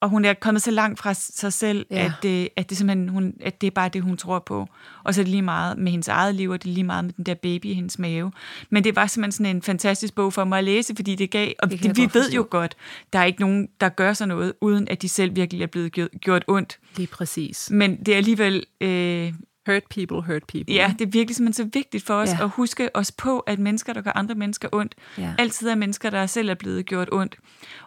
og 0.00 0.08
hun 0.08 0.24
er 0.24 0.34
kommet 0.34 0.62
så 0.62 0.70
langt 0.70 0.98
fra 0.98 1.14
sig 1.14 1.52
selv, 1.52 1.86
Ja. 1.90 2.04
at, 2.04 2.12
det, 2.22 2.48
at, 2.56 2.70
det 2.70 2.78
simpelthen, 2.78 3.08
hun, 3.08 3.34
at 3.40 3.60
det 3.60 3.66
er 3.66 3.70
bare 3.70 3.88
det, 3.88 4.02
hun 4.02 4.16
tror 4.16 4.38
på. 4.38 4.68
Og 5.04 5.14
så 5.14 5.20
er 5.20 5.24
det 5.24 5.30
lige 5.30 5.42
meget 5.42 5.78
med 5.78 5.90
hendes 5.92 6.08
eget 6.08 6.34
liv, 6.34 6.50
og 6.50 6.62
det 6.62 6.68
er 6.70 6.74
lige 6.74 6.84
meget 6.84 7.04
med 7.04 7.12
den 7.16 7.26
der 7.26 7.34
baby 7.34 7.66
i 7.66 7.74
hendes 7.74 7.98
mave. 7.98 8.32
Men 8.70 8.84
det 8.84 8.96
var 8.96 9.06
simpelthen 9.06 9.32
sådan 9.44 9.56
en 9.56 9.62
fantastisk 9.62 10.14
bog 10.14 10.32
for 10.32 10.44
mig 10.44 10.58
at 10.58 10.64
læse, 10.64 10.94
fordi 10.96 11.14
det 11.14 11.30
gav, 11.30 11.52
og 11.58 11.70
Det 11.70 11.82
det 11.82 11.96
vi 11.96 12.10
ved 12.14 12.30
jo 12.30 12.46
godt, 12.50 12.76
der 13.12 13.18
er 13.18 13.24
ikke 13.24 13.40
nogen, 13.40 13.68
der 13.80 13.88
gør 13.88 14.12
sådan 14.12 14.28
noget, 14.28 14.52
uden 14.60 14.88
at 14.88 15.02
de 15.02 15.08
selv 15.08 15.36
virkelig 15.36 15.62
er 15.62 15.66
blevet 15.66 15.92
gjort, 15.92 16.08
gjort 16.20 16.44
ondt. 16.48 16.78
Lige 16.96 17.06
præcis. 17.06 17.70
Men 17.70 17.96
det 18.04 18.08
er 18.12 18.16
alligevel... 18.16 18.64
Øh, 18.80 19.32
Hurt 19.72 19.82
people, 19.90 20.22
hurt 20.22 20.42
people. 20.46 20.74
Ja, 20.74 20.94
det 20.98 21.06
er 21.06 21.10
virkelig 21.10 21.36
simpelthen 21.36 21.64
så 21.66 21.70
vigtigt 21.78 22.04
for 22.04 22.14
os 22.14 22.28
Ja. 22.38 22.44
at 22.44 22.48
huske 22.50 22.96
os 22.96 23.12
på, 23.12 23.38
at 23.38 23.58
mennesker, 23.58 23.92
der 23.92 24.00
gør 24.00 24.12
andre 24.14 24.34
mennesker 24.34 24.68
ondt, 24.72 24.94
Ja. 25.18 25.34
altid 25.38 25.68
er 25.68 25.74
mennesker, 25.74 26.10
der 26.10 26.26
selv 26.26 26.48
er 26.50 26.54
blevet 26.54 26.86
gjort 26.86 27.08
ondt. 27.12 27.36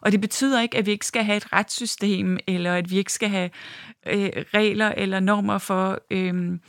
Og 0.01 0.11
det 0.11 0.21
betyder 0.21 0.61
ikke, 0.61 0.77
at 0.77 0.85
vi 0.85 0.91
ikke 0.91 1.05
skal 1.05 1.23
have 1.23 1.37
et 1.37 1.53
retssystem, 1.53 2.37
eller 2.47 2.73
at 2.75 2.91
vi 2.91 2.97
ikke 2.97 3.13
skal 3.13 3.29
have 3.29 3.49
øh, 4.07 4.29
regler 4.53 4.93
eller 4.97 5.19
normer 5.19 5.57
for, 5.57 5.99
øh, 6.11 6.59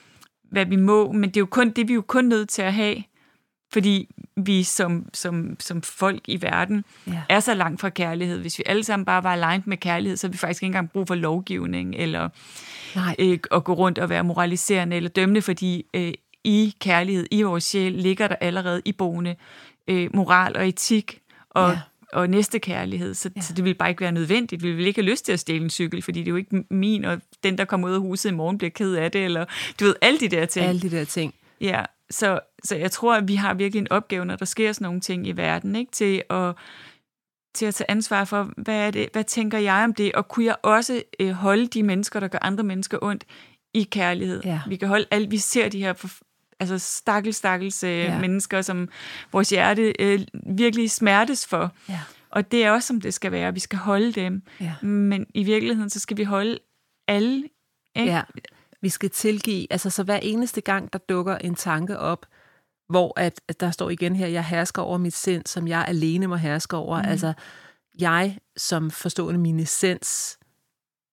hvad 0.51 0.67
vi 0.67 0.77
må, 0.77 1.13
men 1.13 1.23
det 1.31 1.37
er 1.37 1.41
jo 1.41 1.47
kun 1.47 1.71
det, 1.71 1.89
vi 1.89 1.93
er 1.93 1.95
jo 1.95 2.05
kun 2.07 2.25
nødt 2.25 2.49
til 2.49 2.63
at 2.63 2.73
have, 2.75 3.03
fordi 3.73 4.09
vi 4.37 4.63
som, 4.63 5.07
som, 5.15 5.57
som 5.61 5.83
folk 5.83 6.21
i 6.29 6.43
verden 6.43 6.85
Ja. 7.07 7.23
er 7.29 7.41
så 7.41 7.55
langt 7.55 7.81
fra 7.81 7.89
kærlighed. 7.91 8.39
Hvis 8.41 8.59
vi 8.59 8.63
alle 8.67 8.85
sammen 8.85 9.05
bare 9.05 9.25
var 9.25 9.33
aligned 9.33 9.63
med 9.67 9.77
kærlighed, 9.77 10.17
så 10.17 10.27
har 10.27 10.33
vi 10.33 10.39
faktisk 10.39 10.63
ikke 10.63 10.67
engang 10.67 10.91
brug 10.91 11.07
for 11.09 11.15
lovgivning, 11.15 11.95
eller 11.97 12.29
Nej. 12.95 13.17
øh, 13.19 13.39
at 13.51 13.65
gå 13.65 13.73
rundt 13.73 13.99
og 13.99 14.09
være 14.09 14.25
moraliserende 14.25 14.97
eller 14.97 15.11
dømmende, 15.11 15.43
fordi 15.43 15.87
øh, 15.95 16.13
i 16.45 16.75
kærlighed, 16.81 17.27
i 17.31 17.43
vores 17.43 17.65
sjæl, 17.65 17.93
ligger 17.93 18.29
der 18.29 18.37
allerede 18.41 18.83
iboende 18.85 19.37
øh, 19.89 20.11
moral 20.15 20.57
og 20.57 20.69
etik 20.69 21.19
og, 21.51 21.71
Ja. 21.71 21.81
og 22.13 22.31
næste 22.31 22.59
kærlighed. 22.59 23.15
Så, 23.15 23.31
ja. 23.37 23.41
så 23.41 23.53
det 23.55 23.65
vil 23.65 23.75
bare 23.75 23.89
ikke 23.91 24.01
være 24.01 24.13
nødvendigt. 24.13 24.63
Vi 24.63 24.73
vil 24.73 24.87
ikke 24.87 25.01
have 25.03 25.11
lyst 25.11 25.25
til 25.25 25.33
at 25.33 25.41
stjæle 25.41 25.65
en 25.65 25.71
cykel, 25.71 26.03
fordi 26.03 26.21
det 26.21 26.27
er 26.27 26.31
jo 26.31 26.37
ikke 26.37 26.65
min, 26.71 27.05
og 27.05 27.21
den, 27.45 27.59
der 27.59 27.65
kommer 27.65 27.89
ud 27.89 27.95
af 27.95 28.01
huset 28.01 28.31
i 28.31 28.35
morgen, 28.35 28.59
bliver 28.59 28.71
ked 28.71 28.95
af 28.95 29.11
det, 29.11 29.25
eller 29.25 29.45
du 29.81 29.85
ved, 29.85 29.95
alle 30.03 30.21
de 30.21 30.29
der 30.29 30.47
ting. 30.47 30.67
Alle 30.67 30.81
de 30.81 30.91
der 30.91 31.05
ting. 31.05 31.35
Ja, 31.61 31.85
så, 32.11 32.41
så 32.65 32.77
jeg 32.77 32.91
tror, 32.91 33.15
at 33.15 33.29
vi 33.29 33.35
har 33.35 33.55
virkelig 33.55 33.81
en 33.81 33.93
opgave, 33.93 34.25
når 34.25 34.37
der 34.37 34.45
sker 34.45 34.73
sådan 34.73 34.85
nogle 34.85 35.01
ting 35.01 35.27
i 35.27 35.33
verden, 35.33 35.77
ikke? 35.77 35.93
til 35.93 36.23
at 36.31 36.53
til 37.55 37.67
at 37.67 37.75
tage 37.75 37.91
ansvar 37.91 38.25
for, 38.25 38.53
hvad, 38.57 38.87
er 38.87 38.91
det, 38.91 39.09
hvad 39.13 39.25
tænker 39.25 39.59
jeg 39.59 39.85
om 39.85 39.95
det, 39.95 40.13
og 40.13 40.29
kunne 40.29 40.45
jeg 40.45 40.57
også 40.63 41.03
øh, 41.21 41.31
holde 41.31 41.67
de 41.67 41.83
mennesker, 41.83 42.21
der 42.21 42.29
gør 42.29 42.39
andre 42.43 42.65
mennesker 42.65 42.99
ondt, 43.03 43.25
i 43.75 43.83
kærlighed. 43.83 44.41
Ja. 44.45 44.61
Vi 44.69 44.77
kan 44.77 44.89
holde 44.89 45.07
alt, 45.11 45.31
vi 45.31 45.39
ser 45.39 45.69
de 45.69 45.79
her, 45.79 46.15
altså 46.61 46.79
stakkels, 46.79 47.37
stakkels 47.37 47.85
øh, 47.85 47.91
ja. 47.91 48.19
mennesker, 48.19 48.63
som 48.63 48.89
vores 49.33 49.51
hjerte 49.51 49.95
øh, 49.99 50.21
virkelig 50.47 50.91
smertes 50.91 51.47
for. 51.47 51.73
Ja. 51.89 52.01
Og 52.31 52.53
det 52.53 52.65
er 52.65 52.71
også, 52.71 52.87
som 52.87 53.01
det 53.01 53.15
skal 53.15 53.33
være. 53.33 53.55
Vi 53.55 53.61
skal 53.61 53.79
holde 53.79 54.13
dem. 54.13 54.43
Ja. 54.61 54.75
Men 54.83 55.27
i 55.35 55.43
virkeligheden, 55.43 55.91
så 55.91 56.01
skal 56.01 56.17
vi 56.17 56.25
holde 56.25 56.59
alle. 57.09 57.49
Ikke? 57.97 58.13
Ja, 58.13 58.23
vi 58.81 58.89
skal 58.89 59.11
tilgive, 59.11 59.67
altså 59.71 59.91
så 59.91 60.03
hver 60.03 60.17
eneste 60.17 60.61
gang, 60.61 60.93
der 60.93 60.99
dukker 60.99 61.39
en 61.39 61.55
tanke 61.55 61.99
op, 61.99 62.27
hvor 62.93 63.21
at, 63.21 63.41
at 63.49 63.61
der 63.61 63.71
står 63.71 63.91
igen 63.91 64.17
her, 64.17 64.27
jeg 64.27 64.45
hersker 64.45 64.83
over 64.83 64.99
mit 64.99 65.15
sind, 65.15 65.43
som 65.47 65.69
jeg 65.69 65.85
alene 65.89 66.27
må 66.27 66.37
herske 66.37 66.77
over. 66.77 67.03
Mm. 67.03 67.09
Altså, 67.09 67.33
jeg 68.01 68.39
som 68.57 68.91
forstående 68.91 69.41
min 69.41 69.61
essens, 69.61 70.39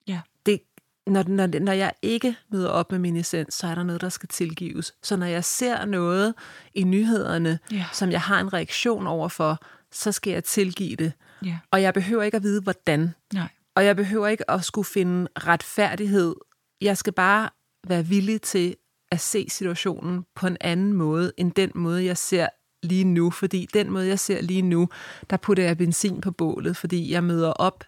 Ja. 0.07 0.21
det, 0.45 0.59
når, 1.07 1.24
når, 1.27 1.59
når 1.59 1.71
jeg 1.71 1.91
ikke 2.01 2.36
møder 2.51 2.69
op 2.69 2.91
med 2.91 3.00
min 3.00 3.15
essens, 3.15 3.53
så 3.53 3.67
er 3.67 3.75
der 3.75 3.83
noget, 3.83 4.01
der 4.01 4.09
skal 4.09 4.29
tilgives. 4.29 4.93
Så 5.03 5.15
når 5.15 5.25
jeg 5.25 5.43
ser 5.43 5.86
noget 5.86 6.33
i 6.74 6.83
nyhederne, 6.83 7.59
Ja. 7.71 7.86
som 7.93 8.12
jeg 8.12 8.21
har 8.21 8.39
en 8.39 8.53
reaktion 8.53 9.07
overfor, 9.07 9.57
så 9.91 10.12
skal 10.12 10.33
jeg 10.33 10.43
tilgive 10.43 10.95
det. 10.95 11.13
Ja. 11.45 11.57
Og 11.71 11.81
jeg 11.81 11.93
behøver 11.93 12.24
ikke 12.24 12.38
at 12.38 12.43
vide, 12.43 12.62
hvordan. 12.62 13.13
Nej. 13.33 13.48
Og 13.75 13.86
jeg 13.86 13.95
behøver 13.95 14.27
ikke 14.27 14.51
at 14.51 14.65
skulle 14.65 14.86
finde 14.86 15.27
retfærdighed. 15.38 16.36
Jeg 16.81 16.98
skal 16.98 17.13
bare 17.13 17.50
være 17.88 18.05
villig 18.05 18.41
til 18.41 18.75
at 19.12 19.20
se 19.20 19.46
situationen 19.50 20.25
på 20.36 20.48
en 20.48 20.58
anden 20.62 20.94
måde, 20.94 21.32
end 21.38 21.51
den 21.51 21.72
måde, 21.75 22.06
jeg 22.06 22.18
ser 22.18 22.48
lige 22.84 23.04
nu. 23.04 23.32
Fordi 23.32 23.68
den 23.74 23.92
måde, 23.92 24.08
jeg 24.08 24.20
ser 24.20 24.42
lige 24.42 24.62
nu, 24.62 24.89
der 25.30 25.38
putter 25.38 25.63
jeg 25.63 25.78
benzin 25.78 26.22
på 26.22 26.32
bålet, 26.32 26.78
fordi 26.78 27.12
jeg 27.12 27.24
møder 27.24 27.50
op 27.50 27.84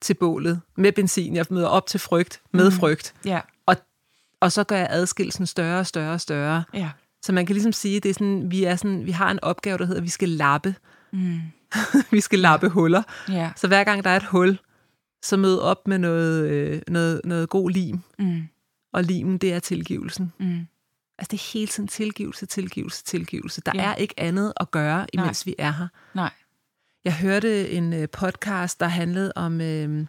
til 0.00 0.14
bålet 0.14 0.60
med 0.76 0.92
benzin. 0.92 1.36
Jeg 1.36 1.46
møder 1.50 1.68
op 1.68 1.86
til 1.86 2.00
frygt 2.00 2.40
med 2.52 2.70
mm. 2.70 2.76
frygt. 2.76 3.14
Ja. 3.24 3.40
Og, 3.66 3.76
og 4.40 4.52
så 4.52 4.64
gør 4.64 4.76
jeg 4.76 4.88
adskillelsen 4.90 5.46
større 5.46 5.78
og 5.78 5.86
større 5.86 6.12
og 6.12 6.20
større. 6.20 6.64
Ja. 6.74 6.90
Så 7.22 7.32
man 7.32 7.46
kan 7.46 7.54
ligesom 7.54 7.72
sige, 7.72 8.00
det 8.00 8.08
er 8.08 8.14
sådan, 8.14 8.50
vi, 8.50 8.64
er 8.64 8.76
sådan, 8.76 9.06
vi 9.06 9.10
har 9.10 9.30
en 9.30 9.38
opgave, 9.42 9.78
der 9.78 9.84
hedder, 9.84 10.00
at 10.00 10.04
vi 10.04 10.10
skal 10.10 10.28
lappe. 10.28 10.74
Mm. 11.12 11.40
vi 12.10 12.20
skal 12.20 12.38
lappe 12.38 12.68
huller. 12.68 13.02
Ja. 13.28 13.50
Så 13.56 13.66
hver 13.66 13.84
gang 13.84 14.04
der 14.04 14.10
er 14.10 14.16
et 14.16 14.26
hul, 14.26 14.58
så 15.22 15.36
mød 15.36 15.58
op 15.58 15.88
med 15.88 15.98
noget, 15.98 16.50
øh, 16.50 16.82
noget, 16.88 17.20
noget 17.24 17.48
god 17.48 17.70
lim. 17.70 18.00
Mm. 18.18 18.42
Og 18.92 19.04
limen, 19.04 19.38
det 19.38 19.52
er 19.52 19.58
tilgivelsen. 19.58 20.32
Mm. 20.38 20.66
Altså 21.18 21.30
det 21.30 21.38
er 21.38 21.52
hele 21.52 21.66
tiden 21.66 21.88
tilgivelse, 21.88 22.46
tilgivelse, 22.46 23.04
tilgivelse. 23.04 23.60
Der 23.66 23.72
Ja. 23.74 23.82
er 23.84 23.94
ikke 23.94 24.14
andet 24.16 24.52
at 24.56 24.70
gøre, 24.70 25.06
imens 25.12 25.46
vi 25.46 25.54
er 25.58 25.70
her. 25.72 25.88
Nej. 26.14 26.30
Jeg 27.04 27.16
hørte 27.16 27.70
en 27.70 27.92
øh, 27.92 28.08
podcast, 28.08 28.80
der 28.80 28.86
handlede 28.86 29.32
om, 29.36 29.60
øh, 29.60 30.06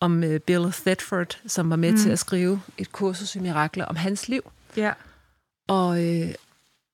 om 0.00 0.24
øh, 0.24 0.40
Bill 0.40 0.72
Thetford, 0.72 1.40
som 1.46 1.70
var 1.70 1.76
med 1.76 1.90
mm. 1.92 1.98
til 1.98 2.10
at 2.10 2.18
skrive 2.18 2.60
et 2.78 2.92
kursus 2.92 3.36
i 3.36 3.38
mirakler 3.38 3.84
om 3.84 3.96
hans 3.96 4.28
liv. 4.28 4.42
Ja. 4.76 4.92
Og, 5.68 6.04
øh, 6.04 6.34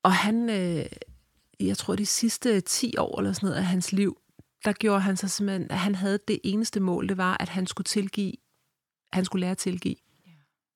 og 0.03 0.13
han, 0.13 0.51
øh, 0.51 0.87
jeg 1.61 1.79
tror 1.79 1.97
de 1.97 2.07
sidste 2.07 2.61
10 2.61 2.97
år 2.99 3.19
eller 3.21 3.33
sådan 3.33 3.47
noget 3.47 3.59
af 3.59 3.65
hans 3.67 3.93
liv, 3.93 4.19
der 4.65 4.73
gjorde 4.73 5.01
han 5.01 5.17
sig 5.17 5.31
simpelthen, 5.31 5.71
at 5.71 5.79
han 5.79 5.95
havde 5.95 6.19
det 6.29 6.41
eneste 6.45 6.81
mål, 6.81 7.09
det 7.09 7.17
var, 7.17 7.37
at 7.41 7.49
han 7.49 7.67
skulle 7.67 7.85
tilgive, 7.85 8.33
han 9.13 9.25
skulle 9.25 9.41
lære 9.41 9.51
at 9.51 9.59
tilgive. 9.59 9.97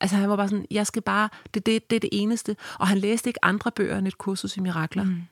Altså 0.00 0.16
han 0.16 0.30
var 0.30 0.36
bare 0.36 0.48
sådan, 0.48 0.66
jeg 0.70 0.86
skal 0.86 1.02
bare, 1.02 1.28
det, 1.54 1.66
det, 1.66 1.90
det 1.90 1.96
er 1.96 2.00
det 2.00 2.10
eneste. 2.12 2.56
Og 2.78 2.88
han 2.88 2.98
læste 2.98 3.30
ikke 3.30 3.44
andre 3.44 3.72
bøger 3.72 3.98
end 3.98 4.08
et 4.08 4.18
kursus 4.18 4.56
i 4.56 4.60
mirakler. 4.60 5.04
Mm. 5.04 5.22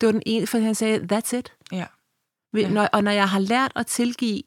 Det 0.00 0.06
var 0.06 0.12
den 0.12 0.22
ene, 0.26 0.46
for 0.46 0.58
han 0.58 0.74
sagde, 0.74 0.98
that's 1.12 1.36
it. 1.36 1.52
Ja. 1.72 1.76
Ja. 1.76 1.86
Ja. 2.60 2.70
Når, 2.70 2.88
og 2.92 3.04
når 3.04 3.10
jeg 3.10 3.28
har 3.28 3.38
lært 3.38 3.72
at 3.76 3.86
tilgive 3.86 4.42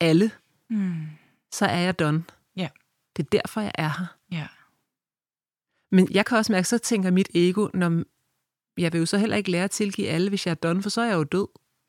alle, 0.00 0.30
Mm. 0.70 1.06
så 1.52 1.66
er 1.66 1.78
jeg 1.78 1.98
done. 1.98 2.24
Ja. 2.56 2.68
Det 3.16 3.22
er 3.26 3.28
derfor, 3.38 3.60
jeg 3.60 3.72
er 3.74 3.88
her. 3.98 4.06
Ja. 4.30 4.46
Men 5.96 6.08
jeg 6.10 6.26
kan 6.26 6.38
også 6.38 6.52
mærke, 6.52 6.68
så 6.68 6.78
tænker 6.78 7.10
mit 7.10 7.28
ego, 7.34 7.68
når 7.74 8.02
jeg 8.80 8.92
vil 8.92 8.98
jo 8.98 9.06
så 9.06 9.18
heller 9.18 9.36
ikke 9.36 9.50
lære 9.50 9.64
at 9.64 9.70
tilgive 9.70 10.08
alle, 10.08 10.28
hvis 10.28 10.46
jeg 10.46 10.50
er 10.50 10.54
done, 10.56 10.82
for 10.82 10.90
så 10.90 11.00
er 11.00 11.04
jeg 11.06 11.14
jo 11.14 11.24
død. 11.24 11.46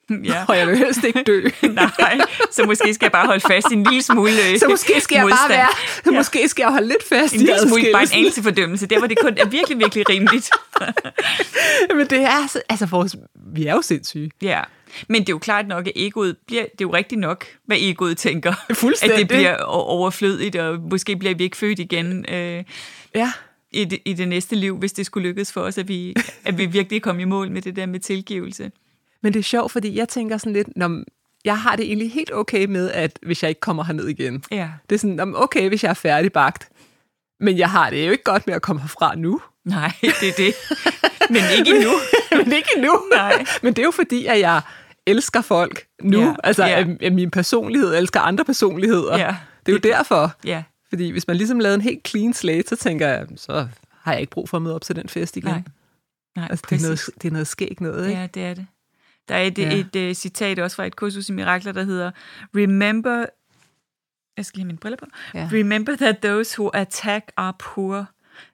Ja. 0.24 0.46
Og 0.48 0.58
jeg 0.58 0.68
vil 0.68 0.78
helst 0.78 1.04
ikke 1.04 1.24
dø. 1.24 1.42
Nej, 1.74 2.18
så 2.52 2.64
måske 2.66 2.94
skal 2.94 3.06
jeg 3.06 3.12
bare 3.12 3.26
holde 3.26 3.42
fast 3.48 3.68
i 3.72 3.74
en 3.74 3.84
lille 3.84 4.02
smule 4.02 4.32
øh, 4.52 4.60
så 4.60 4.68
måske 4.70 5.02
skal 5.02 5.16
jeg 5.16 5.24
modstand. 5.24 5.40
bare 5.40 5.50
være, 5.50 5.68
så 6.04 6.12
Ja. 6.12 6.18
måske 6.18 6.48
skal 6.48 6.64
jeg 6.64 6.72
holde 6.72 6.88
lidt 6.88 7.04
fast 7.10 7.34
En 7.34 7.40
i 7.42 7.44
lille 7.44 7.60
smule, 7.68 7.84
bare 7.94 8.04
en 8.04 8.10
anelse 8.14 8.44
fordømmelse. 8.44 8.86
Der, 8.88 8.98
hvor 8.98 9.08
det 9.08 9.18
kun 9.20 9.34
er 9.38 9.46
virkelig, 9.46 9.80
virkelig 9.80 10.10
rimeligt. 10.10 10.50
Men 11.98 12.08
det 12.08 12.22
er, 12.22 12.48
så- 12.48 12.62
altså 12.70 12.86
vores, 12.86 13.16
vi 13.54 13.66
er 13.66 13.74
jo 13.74 13.82
sindssyge. 13.82 14.32
Ja. 14.42 14.62
Men 15.10 15.22
det 15.22 15.30
er 15.30 15.34
jo 15.34 15.40
klart 15.40 15.68
nok, 15.68 15.88
at 15.88 15.94
egoet 15.96 16.36
bliver, 16.48 16.62
det 16.64 16.72
er 16.72 16.76
jo 16.82 16.94
rigtigt 16.94 17.22
nok, 17.22 17.46
hvad 17.66 17.78
egoet 17.80 18.18
tænker. 18.18 18.54
Fuldstændig. 18.74 19.14
At 19.14 19.20
det 19.20 19.28
bliver 19.28 19.58
overflødigt, 19.64 20.56
og 20.56 20.80
måske 20.92 21.16
bliver 21.16 21.36
vi 21.36 21.44
ikke 21.44 21.58
født 21.58 21.80
igen 21.80 22.26
øh, 22.30 22.64
Ja. 23.16 23.32
i, 23.72 23.86
det, 23.86 24.00
i 24.06 24.14
det 24.14 24.28
næste 24.28 24.56
liv, 24.56 24.78
hvis 24.78 24.94
det 24.94 25.06
skulle 25.06 25.28
lykkes 25.30 25.52
for 25.52 25.62
os, 25.62 25.78
at 25.78 25.88
vi, 25.88 26.16
at 26.46 26.58
vi 26.58 26.66
virkelig 26.66 27.02
kom 27.02 27.20
i 27.20 27.24
mål 27.24 27.52
med 27.52 27.62
det 27.62 27.76
der 27.76 27.86
med 27.86 28.00
tilgivelse. 28.00 28.72
Men 29.24 29.34
det 29.34 29.40
er 29.40 29.44
sjovt, 29.44 29.72
fordi 29.72 29.98
jeg 29.98 30.10
tænker 30.10 30.38
sådan 30.38 30.54
lidt, 30.54 30.68
når 30.76 31.04
jeg 31.46 31.60
har 31.60 31.76
det 31.76 31.86
egentlig 31.86 32.12
helt 32.12 32.32
okay 32.34 32.66
med, 32.66 32.92
at 32.92 33.20
hvis 33.26 33.44
jeg 33.44 33.50
ikke 33.50 33.62
kommer 33.62 33.84
herned 33.84 34.08
igen. 34.08 34.44
Ja. 34.52 34.70
Det 34.90 34.96
er 34.96 35.00
sådan, 35.00 35.16
"Nå, 35.16 35.26
men 35.26 35.36
okay, 35.38 35.68
hvis 35.68 35.84
jeg 35.84 35.90
er 35.90 35.94
færdigbagt. 35.94 36.70
Men 37.40 37.58
jeg 37.58 37.70
har 37.70 37.90
det 37.90 38.06
jo 38.08 38.12
ikke 38.12 38.24
godt 38.24 38.48
med 38.48 38.56
at 38.56 38.62
komme 38.62 38.82
herfra 38.82 39.16
nu. 39.16 39.42
Nej, 39.66 39.92
det 40.02 40.30
er 40.30 40.34
det. 40.38 40.54
Men 41.30 41.42
ikke 41.58 41.76
endnu. 41.76 41.92
Men 42.46 42.54
ikke 42.54 42.70
nu. 42.78 43.00
Nej. 43.12 43.46
Men 43.64 43.74
det 43.74 43.82
er 43.82 43.86
jo 43.86 43.92
fordi, 43.92 44.26
at 44.26 44.40
jeg 44.40 44.62
elsker 45.08 45.42
folk 45.42 45.86
nu. 46.04 46.20
Ja, 46.22 46.34
Altså, 46.44 46.66
ja. 46.66 46.80
At, 46.80 46.88
at 47.04 47.14
min 47.14 47.32
personlighed 47.32 47.96
elsker 47.96 48.20
andre 48.20 48.46
personligheder. 48.46 49.18
Ja. 49.18 49.36
Det 49.66 49.72
er 49.72 49.74
jo 49.74 49.80
derfor. 49.94 50.32
Ja, 50.46 50.64
Fordi 50.90 51.10
hvis 51.12 51.28
man 51.28 51.38
ligesom 51.38 51.60
lavede 51.60 51.76
en 51.76 51.82
helt 51.82 52.08
clean 52.08 52.34
slate, 52.34 52.68
så 52.70 52.76
tænker 52.76 53.08
jeg, 53.08 53.28
så 53.36 53.68
har 54.02 54.12
jeg 54.12 54.22
ikke 54.22 54.32
brug 54.32 54.50
for 54.50 54.58
at 54.58 54.62
møde 54.64 54.76
op 54.76 54.82
til 54.82 54.96
den 54.96 55.10
fest 55.10 55.38
igen. 55.38 55.50
nej. 55.50 55.62
Nej, 56.36 56.48
Altså, 56.50 56.66
det, 56.70 56.78
er 56.78 56.82
noget, 56.88 57.10
det 57.22 57.28
er 57.28 57.32
noget 57.32 57.48
skægt 57.48 57.82
noget, 57.82 58.08
ikke? 58.10 58.22
Ja, 58.22 58.28
det 58.34 58.44
er 58.46 58.54
det. 58.54 58.66
Der 59.30 59.36
er 59.36 59.42
et, 59.44 59.58
Ja. 59.58 59.74
et, 59.74 59.96
et 59.96 60.10
uh, 60.10 60.16
citat 60.16 60.60
også 60.60 60.76
fra 60.76 60.86
et 60.86 60.96
kursus 60.96 61.30
i 61.30 61.32
mirakler, 61.32 61.72
der 61.72 61.84
hedder 61.84 62.12
Remember, 62.56 63.26
jeg 64.38 64.46
skal 64.46 64.60
have 64.60 64.66
mine 64.68 64.78
briller 64.78 64.98
på. 64.98 65.06
Ja. 65.34 65.50
Remember 65.52 65.96
that 65.96 66.18
those 66.22 66.60
who 66.62 66.72
attack 66.74 67.32
are 67.38 67.54
poor. 67.60 68.08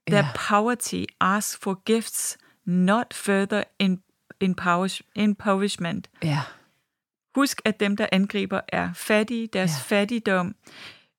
Their 0.08 0.24
Ja. 0.24 0.28
poverty 0.50 1.04
asks 1.20 1.58
for 1.64 1.82
gifts, 1.86 2.38
not 2.66 3.14
further 3.14 3.64
in, 3.80 4.02
impoverishment. 5.16 6.10
ja. 6.24 6.40
Husk, 7.36 7.62
at 7.66 7.80
dem, 7.80 7.98
der 7.98 8.08
angriber, 8.12 8.62
er 8.68 8.94
fattige. 8.94 9.48
Deres 9.48 9.72
ja. 9.72 9.96
fattigdom 9.96 10.56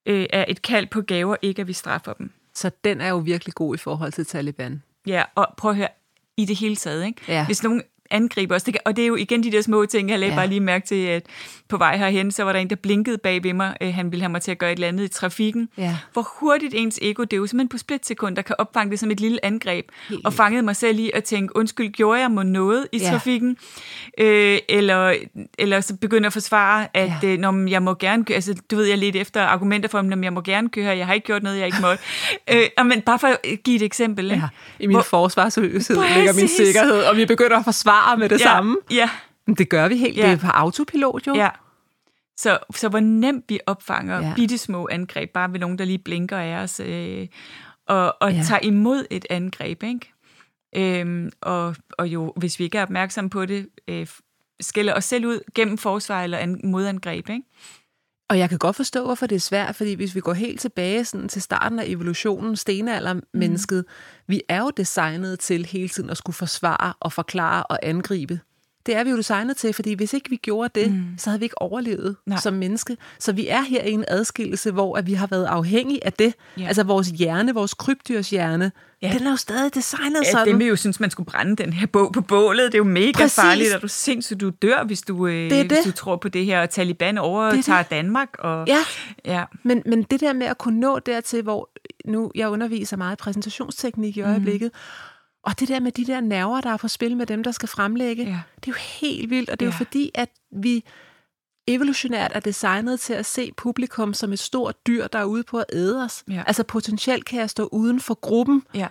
øh, 0.07 0.27
er 0.33 0.45
et 0.49 0.63
kald 0.63 0.87
på 0.87 1.01
gaver, 1.03 1.37
ikke 1.43 1.61
at 1.63 1.69
vi 1.69 1.73
straffer 1.73 2.13
dem. 2.13 2.33
Så 2.55 2.71
den 2.85 3.01
er 3.01 3.09
jo 3.09 3.17
virkelig 3.19 3.55
god 3.55 3.75
i 3.75 3.79
forhold 3.79 4.13
til 4.13 4.27
Taliban. 4.27 4.83
Ja, 5.07 5.25
og 5.35 5.55
prøv 5.57 5.71
at 5.71 5.77
høre, 5.77 5.89
i 6.37 6.45
det 6.45 6.57
hele 6.57 6.77
taget, 6.77 7.07
ikke? 7.07 7.21
Ja. 7.29 7.47
Hvis 7.47 7.63
nogen 7.63 7.83
angriber 8.11 8.55
os, 8.57 8.63
det 8.63 8.75
kan, 8.75 8.81
og 8.85 8.97
det 8.97 9.03
er 9.03 9.07
jo 9.07 9.17
igen 9.17 9.43
de 9.43 9.53
der 9.53 9.63
små 9.63 9.87
ting, 9.87 10.11
jeg 10.11 10.19
lagde 10.19 10.33
Ja. 10.35 10.39
bare 10.39 10.47
lige 10.47 10.61
mærke 10.61 10.87
til, 10.87 11.05
at 11.07 11.23
på 11.69 11.77
vej 11.77 11.97
herhen, 11.97 12.31
så 12.33 12.43
var 12.45 12.53
der 12.53 12.61
en, 12.61 12.71
der 12.71 12.77
blinkede 12.77 13.19
bag 13.19 13.43
ved 13.45 13.53
mig. 13.53 13.77
Øh, 13.81 13.95
Han 13.95 14.11
ville 14.13 14.23
have 14.23 14.33
mig 14.33 14.43
til 14.43 14.51
at 14.51 14.59
gøre 14.59 14.73
et 14.73 14.77
eller 14.77 14.89
andet 14.89 15.05
i 15.05 15.09
trafikken. 15.09 15.69
Ja. 15.79 15.97
Hvor 16.13 16.29
hurtigt 16.41 16.75
ens 16.77 16.99
ego, 17.03 17.23
det 17.23 17.33
er 17.33 17.37
jo 17.37 17.47
simpelthen 17.47 17.69
på 17.69 17.79
splitsekund, 17.79 18.37
der 18.37 18.43
kan 18.43 18.57
opfange 18.59 18.91
det 18.91 18.99
som 18.99 19.11
et 19.11 19.21
lille 19.21 19.45
angreb. 19.45 19.85
Helt 20.09 20.25
og 20.27 20.33
fangede 20.33 20.63
mig 20.63 20.77
selv 20.77 20.99
i 20.99 21.11
at 21.15 21.25
tænke, 21.25 21.57
undskyld, 21.57 21.89
gjorde 21.93 22.21
jeg 22.21 22.31
mig 22.31 22.45
noget 22.45 22.87
i 22.93 22.99
Ja. 22.99 23.11
trafikken? 23.11 23.57
Øh, 24.19 24.59
eller, 24.69 25.15
eller 25.59 25.81
så 25.81 25.97
begynder 25.97 26.27
at 26.27 26.33
forsvare, 26.33 26.87
at 26.95 27.13
Ja. 27.23 27.29
øh, 27.29 27.39
når 27.39 27.69
jeg 27.69 27.83
må 27.83 27.95
gerne 27.95 28.25
køre, 28.25 28.35
altså 28.35 28.55
du 28.71 28.77
ved, 28.77 28.85
jeg 28.85 28.99
lidt 28.99 29.17
efter 29.17 29.43
argumenter 29.43 29.89
for, 29.89 29.99
om 29.99 30.25
jeg 30.25 30.33
må 30.33 30.41
gerne 30.41 30.69
køre 30.69 30.97
jeg 30.97 31.07
har 31.07 31.15
ikke 31.15 31.27
gjort 31.27 31.43
noget, 31.43 31.59
jeg 31.59 31.67
ikke 31.67 31.79
måtte. 31.81 32.03
øh, 32.53 32.87
men 32.87 33.01
bare 33.01 33.19
for 33.19 33.27
at 33.27 33.39
give 33.65 33.77
et 33.77 33.83
eksempel. 33.83 34.27
Ja. 34.29 34.43
I 34.81 34.87
min 34.87 34.95
Hvor- 34.97 35.03
forsvarsløshed 35.03 35.97
ligger 36.17 36.33
min 36.33 36.49
sikkerhed, 36.49 37.03
og 37.03 37.17
vi 37.17 37.25
begynder 37.27 37.57
at 37.59 37.65
forsvare 37.65 38.00
med 38.19 38.29
det 38.29 38.41
ja, 38.41 38.45
samme. 38.45 38.77
Ja, 38.91 39.11
Men 39.47 39.55
det 39.57 39.69
gør 39.69 39.89
vi 39.89 39.97
helt. 39.97 40.17
Ja. 40.17 40.23
Det 40.27 40.33
er 40.33 40.37
på 40.37 40.47
autopilot 40.47 41.27
jo. 41.27 41.35
Ja. 41.35 41.49
Så, 42.37 42.59
så 42.77 42.89
hvor 42.89 43.01
nemt 43.01 43.45
vi 43.49 43.61
opfanger 43.67 44.21
Ja. 44.21 44.33
bitte 44.37 44.59
små 44.59 44.89
angreb, 44.93 45.31
bare 45.31 45.53
ved 45.53 45.61
nogen, 45.61 45.79
der 45.79 45.85
lige 45.85 45.99
blinker 45.99 46.39
af 46.39 46.55
os, 46.63 46.81
øh, 46.85 47.27
og, 47.89 48.17
og 48.21 48.33
Ja. 48.33 48.43
tager 48.43 48.61
imod 48.63 49.05
et 49.11 49.27
angreb. 49.31 49.83
Ikke? 49.83 50.13
Øhm, 50.77 51.31
og, 51.41 51.77
og 51.99 52.09
jo, 52.09 52.33
hvis 52.37 52.59
vi 52.59 52.65
ikke 52.65 52.79
er 52.79 52.83
opmærksomme 52.83 53.31
på 53.31 53.47
det, 53.47 53.69
øh, 53.89 54.07
skælder 54.61 54.95
os 54.95 55.05
selv 55.05 55.27
ud 55.27 55.41
gennem 55.55 55.79
forsvar 55.79 56.23
eller 56.25 56.39
an, 56.39 56.61
modangreb. 56.65 57.29
Ikke? 57.29 57.43
Og 58.31 58.39
jeg 58.39 58.49
kan 58.49 58.59
godt 58.59 58.77
forstå, 58.77 59.05
hvorfor 59.05 59.27
det 59.27 59.37
er 59.37 59.41
svært, 59.41 59.77
fordi 59.77 59.95
hvis 59.95 60.15
vi 60.15 60.21
går 60.21 60.33
helt 60.33 60.61
tilbage 60.61 61.05
sådan, 61.05 61.29
til 61.29 61.43
starten 61.43 61.79
af 61.79 61.85
evolutionen, 61.87 62.57
stenaldermennesket, 62.57 63.85
mm. 63.89 63.93
vi 64.27 64.43
er 64.49 64.61
jo 64.61 64.71
designet 64.77 65.39
til 65.39 65.67
hele 65.67 65.89
tiden 65.89 66.11
at 66.11 66.17
skulle 66.17 66.35
forsvare 66.35 66.93
og 67.01 67.13
forklare 67.13 67.63
og 67.63 67.79
angribe. 67.83 68.41
Det 68.87 68.97
er 68.97 69.05
vi 69.05 69.11
jo 69.11 69.17
designet 69.17 69.57
til, 69.57 69.73
fordi 69.73 69.95
hvis 69.95 70.13
ikke 70.13 70.31
vi 70.31 70.37
gjorde 70.37 70.81
det, 70.81 70.93
mm. 70.93 71.05
så 71.19 71.31
havde 71.31 71.41
vi 71.41 71.45
ikke 71.45 71.63
overlevet 71.63 72.17
Nej. 72.27 72.39
som 72.41 72.55
menneske. 72.55 72.97
Så 73.19 73.33
vi 73.33 73.49
er 73.49 73.61
her 73.61 73.83
i 73.83 73.91
en 73.91 74.05
adskillelse, 74.09 74.71
hvor 74.71 74.97
at 74.97 75.07
vi 75.07 75.15
har 75.15 75.27
været 75.27 75.45
afhængige 75.45 76.07
af 76.07 76.13
det. 76.13 76.35
Ja. 76.59 76.67
Altså 76.67 76.83
vores 76.83 77.09
hjerne, 77.09 77.55
vores 77.55 77.75
krybdyrshjerne, 77.75 78.73
ja. 79.03 79.13
den 79.19 79.27
er 79.27 79.31
jo 79.31 79.37
stadig 79.37 79.75
designet 79.75 80.23
ja, 80.25 80.31
sådan. 80.31 80.49
det 80.49 80.59
vil 80.59 80.67
jo 80.67 80.77
synes, 80.77 81.01
man 81.01 81.11
skulle 81.11 81.27
brænde 81.27 81.57
den 81.57 81.73
her 81.73 81.87
bog 81.87 82.13
på 82.13 82.21
bålet. 82.21 82.73
Det 82.73 82.75
er 82.75 82.79
jo 82.79 82.85
mega 82.85 83.13
Præcis. 83.13 83.35
farligt, 83.35 83.73
at 83.73 83.83
du 83.83 83.89
sindssygt, 83.89 84.41
du 84.41 84.51
dør, 84.63 84.85
hvis 84.85 85.03
du, 85.03 85.27
øh, 85.27 85.51
det 85.51 85.67
hvis 85.67 85.79
det. 85.79 85.85
du 85.85 85.93
tror 85.93 86.17
på 86.17 86.29
det 86.29 86.45
her, 86.45 86.63
og 86.63 86.71
Taliban 86.71 87.19
overtager 87.19 87.79
det 87.79 87.91
det. 87.91 87.97
Danmark. 87.97 88.29
Og, 88.39 88.67
ja, 88.67 88.85
ja. 89.25 89.45
Men, 89.63 89.83
men 89.87 90.03
det 90.03 90.21
der 90.21 90.33
med 90.33 90.47
at 90.47 90.59
kunne 90.59 90.81
nå 90.81 90.99
dertil, 90.99 91.43
hvor 91.43 91.71
nu 92.05 92.31
jeg 92.35 92.49
underviser 92.49 92.97
meget 92.97 93.19
præsentationsteknik 93.19 94.17
i 94.17 94.21
mhm. 94.21 94.31
øjeblikket, 94.31 94.71
mm 94.75 95.11
og 95.43 95.61
det 95.61 95.69
der 95.69 95.81
med 95.81 95.93
de 95.93 96.07
der 96.07 96.21
nerver, 96.21 96.61
der 96.61 96.71
er 96.71 96.77
på 96.77 96.89
spil 96.89 97.17
med 97.17 97.27
dem, 97.27 97.43
der 97.43 97.51
skal 97.51 97.69
fremlægge, 97.69 98.25
ja. 98.25 98.41
det 98.57 98.71
er 98.71 98.73
jo 98.73 98.79
helt 99.01 99.31
vildt. 99.31 99.51
Og 99.51 99.61
det 99.61 99.67
er 99.67 99.71
ja. 99.71 99.75
jo 99.75 99.85
fordi, 99.85 100.11
at 100.15 100.29
vi 100.51 100.85
evolutionært 101.67 102.33
er 102.35 102.41
designet 102.41 103.01
til 103.01 103.13
at 103.13 103.27
se 103.27 103.53
publikum 103.57 104.15
som 104.15 104.33
et 104.33 104.39
stort 104.39 104.87
dyr, 104.87 105.07
der 105.07 105.19
er 105.19 105.25
ude 105.25 105.43
på 105.43 105.59
at 105.59 105.65
æde 105.73 106.05
os. 106.05 106.25
Ja. 106.29 106.43
Altså 106.47 106.65
potentielt 106.65 107.25
kan 107.25 107.41
jeg 107.41 107.51
stå 107.51 107.69
uden 107.73 108.01
for 108.01 108.15
gruppen. 108.15 108.63
Ja. 108.75 108.89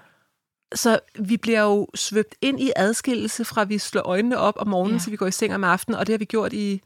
Så 0.76 1.00
vi 1.20 1.38
bliver 1.38 1.62
jo 1.62 1.88
svøbt 1.96 2.36
ind 2.42 2.60
i 2.60 2.72
adskillelse 2.76 3.46
fra, 3.46 3.64
vi 3.64 3.78
slår 3.78 4.02
øjnene 4.02 4.38
op 4.38 4.54
om 4.58 4.68
morgenen, 4.68 4.98
ja. 4.98 5.04
til 5.04 5.12
vi 5.12 5.18
går 5.18 5.28
i 5.28 5.32
seng 5.32 5.56
om 5.56 5.64
aftenen, 5.64 6.00
og 6.00 6.08
det 6.08 6.14
har 6.14 6.18
vi 6.18 6.26
gjort 6.26 6.54
i 6.54 6.82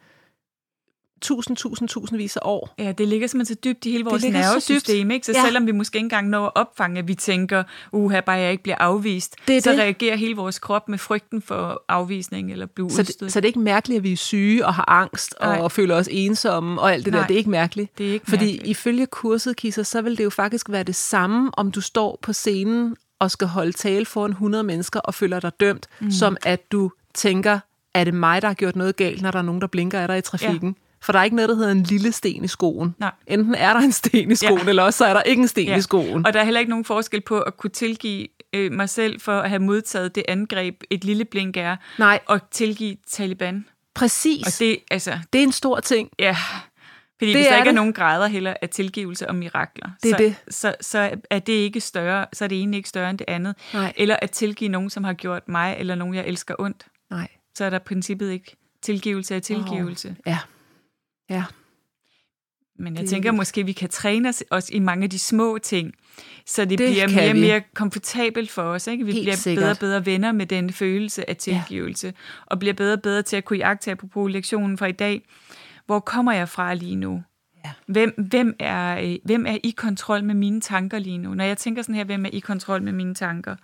tusind, 1.23 1.57
tusind, 1.57 1.89
tusindvis 1.89 2.37
af 2.37 2.41
år. 2.43 2.75
Ja, 2.79 2.91
det 2.91 3.07
ligger 3.07 3.27
simpelthen 3.27 3.55
så 3.55 3.59
dybt 3.63 3.85
i 3.85 3.91
hele 3.91 4.03
vores 4.03 4.23
nervesystem, 4.23 5.09
så 5.09 5.13
ikke? 5.13 5.25
Så 5.25 5.31
ja. 5.35 5.43
selvom 5.45 5.67
vi 5.67 5.71
måske 5.71 5.95
ikke 5.95 6.05
engang 6.05 6.29
når 6.29 6.45
at 6.45 6.51
opfange, 6.55 6.99
at 6.99 7.07
vi 7.07 7.15
tænker, 7.15 7.63
uha, 7.91 8.19
bare 8.19 8.35
jeg 8.35 8.51
ikke 8.51 8.63
bliver 8.63 8.77
afvist, 8.79 9.35
det 9.47 9.63
så 9.63 9.71
det. 9.71 9.79
reagerer 9.79 10.15
hele 10.15 10.35
vores 10.35 10.59
krop 10.59 10.89
med 10.89 10.97
frygten 10.97 11.41
for 11.41 11.83
afvisning 11.89 12.51
eller 12.51 12.65
blive 12.65 12.91
så 12.91 13.03
det, 13.03 13.31
så 13.31 13.39
det 13.39 13.45
er 13.45 13.49
ikke 13.49 13.59
mærkeligt, 13.59 13.97
at 13.97 14.03
vi 14.03 14.11
er 14.11 14.17
syge 14.17 14.65
og 14.65 14.73
har 14.73 14.89
angst 14.89 15.35
og 15.39 15.57
Nej. 15.57 15.69
føler 15.69 15.95
os 15.95 16.07
ensomme 16.11 16.81
og 16.81 16.93
alt 16.93 17.05
det 17.05 17.13
Nej. 17.13 17.21
der. 17.21 17.27
Det 17.27 17.33
er 17.33 17.37
ikke 17.37 17.49
mærkeligt. 17.49 17.97
Det 17.97 18.09
er 18.09 18.13
ikke 18.13 18.25
Fordi 18.29 18.45
mærkeligt. 18.45 18.67
ifølge 18.67 19.05
kurset, 19.05 19.55
Kisser, 19.55 19.83
så 19.83 20.01
vil 20.01 20.17
det 20.17 20.23
jo 20.23 20.29
faktisk 20.29 20.69
være 20.69 20.83
det 20.83 20.95
samme, 20.95 21.51
om 21.53 21.71
du 21.71 21.81
står 21.81 22.19
på 22.21 22.33
scenen 22.33 22.95
og 23.19 23.31
skal 23.31 23.47
holde 23.47 23.71
tale 23.71 24.05
foran 24.05 24.31
100 24.31 24.63
mennesker 24.63 24.99
og 24.99 25.13
føler 25.13 25.39
dig 25.39 25.51
dømt, 25.59 25.87
mm. 25.99 26.11
som 26.11 26.37
at 26.43 26.71
du 26.71 26.91
tænker, 27.13 27.59
er 27.93 28.03
det 28.03 28.13
mig, 28.13 28.41
der 28.41 28.47
har 28.47 28.55
gjort 28.55 28.75
noget 28.75 28.95
galt, 28.95 29.21
når 29.21 29.31
der 29.31 29.39
er 29.39 29.43
nogen, 29.43 29.61
der 29.61 29.67
blinker 29.67 29.99
af 29.99 30.07
dig 30.07 30.17
i 30.17 30.21
trafikken? 30.21 30.75
For 31.03 31.11
der 31.11 31.19
er 31.19 31.23
ikke 31.23 31.35
noget, 31.35 31.49
der 31.49 31.55
hedder 31.55 31.71
en 31.71 31.83
lille 31.83 32.11
sten 32.11 32.43
i 32.43 32.47
skoen. 32.47 32.95
Nej. 32.99 33.11
Enten 33.27 33.55
er 33.55 33.73
der 33.73 33.79
en 33.79 33.91
sten 33.91 34.31
i 34.31 34.35
skoen, 34.35 34.59
ja. 34.59 34.69
eller 34.69 34.83
også 34.83 34.97
så 34.97 35.05
er 35.05 35.13
der 35.13 35.21
ikke 35.21 35.41
en 35.41 35.47
sten 35.47 35.67
ja. 35.67 35.77
i 35.77 35.81
skoen. 35.81 36.25
Og 36.25 36.33
der 36.33 36.39
er 36.39 36.43
heller 36.43 36.59
ikke 36.59 36.69
nogen 36.69 36.85
forskel 36.85 37.21
på 37.21 37.39
at 37.39 37.57
kunne 37.57 37.71
tilgive 37.71 38.27
øh, 38.53 38.71
mig 38.71 38.89
selv 38.89 39.19
for 39.19 39.39
at 39.39 39.49
have 39.49 39.59
modtaget 39.59 40.15
det 40.15 40.23
angreb, 40.27 40.83
et 40.89 41.03
lille 41.03 41.25
blink 41.25 41.57
er, 41.57 41.75
Nej. 41.99 42.19
og 42.25 42.49
tilgive 42.51 42.95
Taliban. 43.07 43.65
Præcis. 43.93 44.47
Og 44.47 44.51
det, 44.59 44.77
altså, 44.91 45.19
det 45.33 45.39
er 45.39 45.43
en 45.43 45.51
stor 45.51 45.79
ting. 45.79 46.09
Ja, 46.19 46.37
fordi 47.17 47.31
det 47.31 47.37
hvis 47.37 47.47
der 47.47 47.55
ikke 47.55 47.63
det. 47.63 47.69
er 47.69 47.75
nogen 47.75 47.93
grader 47.93 48.27
heller 48.27 48.53
af 48.61 48.69
tilgivelse 48.69 49.27
og 49.27 49.35
mirakler, 49.35 49.89
det 50.03 50.11
er 50.11 50.17
så, 50.17 50.23
det. 50.23 50.35
Så, 50.49 50.75
så 50.81 51.15
er 51.29 51.39
det 51.39 51.53
ikke 51.53 51.81
større, 51.81 52.25
så 52.33 52.43
er 52.43 52.47
det 52.47 52.61
ene 52.61 52.77
ikke 52.77 52.89
større 52.89 53.09
end 53.09 53.17
det 53.17 53.25
andet. 53.27 53.55
Nej. 53.73 53.93
Eller 53.97 54.15
at 54.21 54.31
tilgive 54.31 54.69
nogen, 54.69 54.89
som 54.89 55.03
har 55.03 55.13
gjort 55.13 55.47
mig, 55.47 55.75
eller 55.79 55.95
nogen, 55.95 56.15
jeg 56.15 56.27
elsker 56.27 56.55
ondt. 56.59 56.85
Nej. 57.09 57.27
Så 57.55 57.65
er 57.65 57.69
der 57.69 57.79
princippet 57.79 58.31
ikke 58.31 58.55
tilgivelse 58.81 59.35
af 59.35 59.41
tilgivelse. 59.41 60.09
Oh. 60.09 60.15
Ja. 60.25 60.39
Ja. 61.33 61.43
Men 62.75 62.93
jeg 62.93 63.01
det... 63.01 63.09
tænker 63.09 63.31
måske, 63.31 63.65
vi 63.65 63.71
kan 63.71 63.89
træne 63.89 64.29
os 64.29 64.43
også 64.49 64.69
i 64.73 64.79
mange 64.79 65.03
af 65.03 65.09
de 65.09 65.19
små 65.19 65.57
ting, 65.57 65.93
så 66.45 66.65
det, 66.65 66.69
det 66.79 66.89
bliver 66.89 67.07
mere 67.07 67.29
og 67.29 67.35
mere 67.35 67.61
komfortabelt 67.73 68.51
for 68.51 68.61
os. 68.61 68.87
Ikke? 68.87 69.05
Vi 69.05 69.11
Helt 69.11 69.23
bliver 69.23 69.35
sikkert. 69.35 69.61
bedre 69.61 69.71
og 69.71 69.77
bedre 69.77 70.05
venner 70.05 70.31
med 70.31 70.45
den 70.45 70.73
følelse 70.73 71.29
af 71.29 71.37
tilgivelse, 71.37 72.07
ja. 72.07 72.13
og 72.45 72.59
bliver 72.59 72.73
bedre 72.73 72.93
og 72.93 73.01
bedre 73.01 73.21
til 73.21 73.35
at 73.35 73.45
kunne 73.45 73.59
jagte 73.59 73.95
på 73.95 74.27
lektionen 74.27 74.77
fra 74.77 74.85
i 74.85 74.91
dag. 74.91 75.21
Hvor 75.85 75.99
kommer 75.99 76.31
jeg 76.31 76.49
fra 76.49 76.73
lige 76.73 76.95
nu? 76.95 77.23
Ja. 77.65 77.71
Hvem, 77.87 78.13
hvem, 78.17 78.55
er, 78.59 78.99
øh, 79.03 79.15
hvem 79.25 79.45
er 79.45 79.57
i 79.63 79.73
kontrol 79.77 80.23
med 80.23 80.35
mine 80.35 80.61
tanker 80.61 80.99
lige 80.99 81.17
nu? 81.17 81.33
Når 81.33 81.43
jeg 81.43 81.57
tænker 81.57 81.81
sådan 81.81 81.95
her, 81.95 82.03
hvem 82.03 82.25
er 82.25 82.29
i 82.29 82.39
kontrol 82.39 82.81
med 82.81 82.91
mine 82.93 83.15
tanker? 83.15 83.55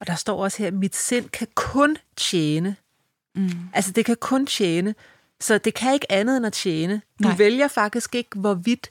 Og 0.00 0.06
der 0.06 0.14
står 0.14 0.44
også 0.44 0.62
her, 0.62 0.70
mit 0.70 0.96
sind 0.96 1.28
kan 1.28 1.46
kun 1.54 1.96
tjene. 2.16 2.76
Mm. 3.34 3.50
Altså 3.72 3.92
det 3.92 4.04
kan 4.04 4.16
kun 4.20 4.46
tjene. 4.46 4.94
Så 5.40 5.58
det 5.58 5.74
kan 5.74 5.94
ikke 5.94 6.12
andet 6.12 6.36
end 6.36 6.46
at 6.46 6.52
tjene. 6.52 7.02
Du 7.22 7.28
Nej. 7.28 7.36
vælger 7.36 7.68
faktisk 7.68 8.14
ikke, 8.14 8.38
hvorvidt 8.38 8.90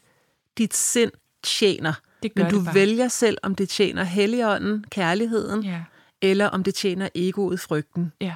dit 0.57 0.75
sind 0.75 1.11
tjener. 1.43 1.93
Det 2.23 2.31
men 2.35 2.49
du 2.49 2.59
vælger 2.73 3.07
selv, 3.07 3.37
om 3.43 3.55
det 3.55 3.69
tjener 3.69 4.03
helligånden, 4.03 4.85
kærligheden, 4.89 5.63
ja. 5.63 5.83
eller 6.21 6.45
om 6.45 6.63
det 6.63 6.75
tjener 6.75 7.09
egoet, 7.15 7.59
frygten. 7.59 8.11
Ja. 8.21 8.35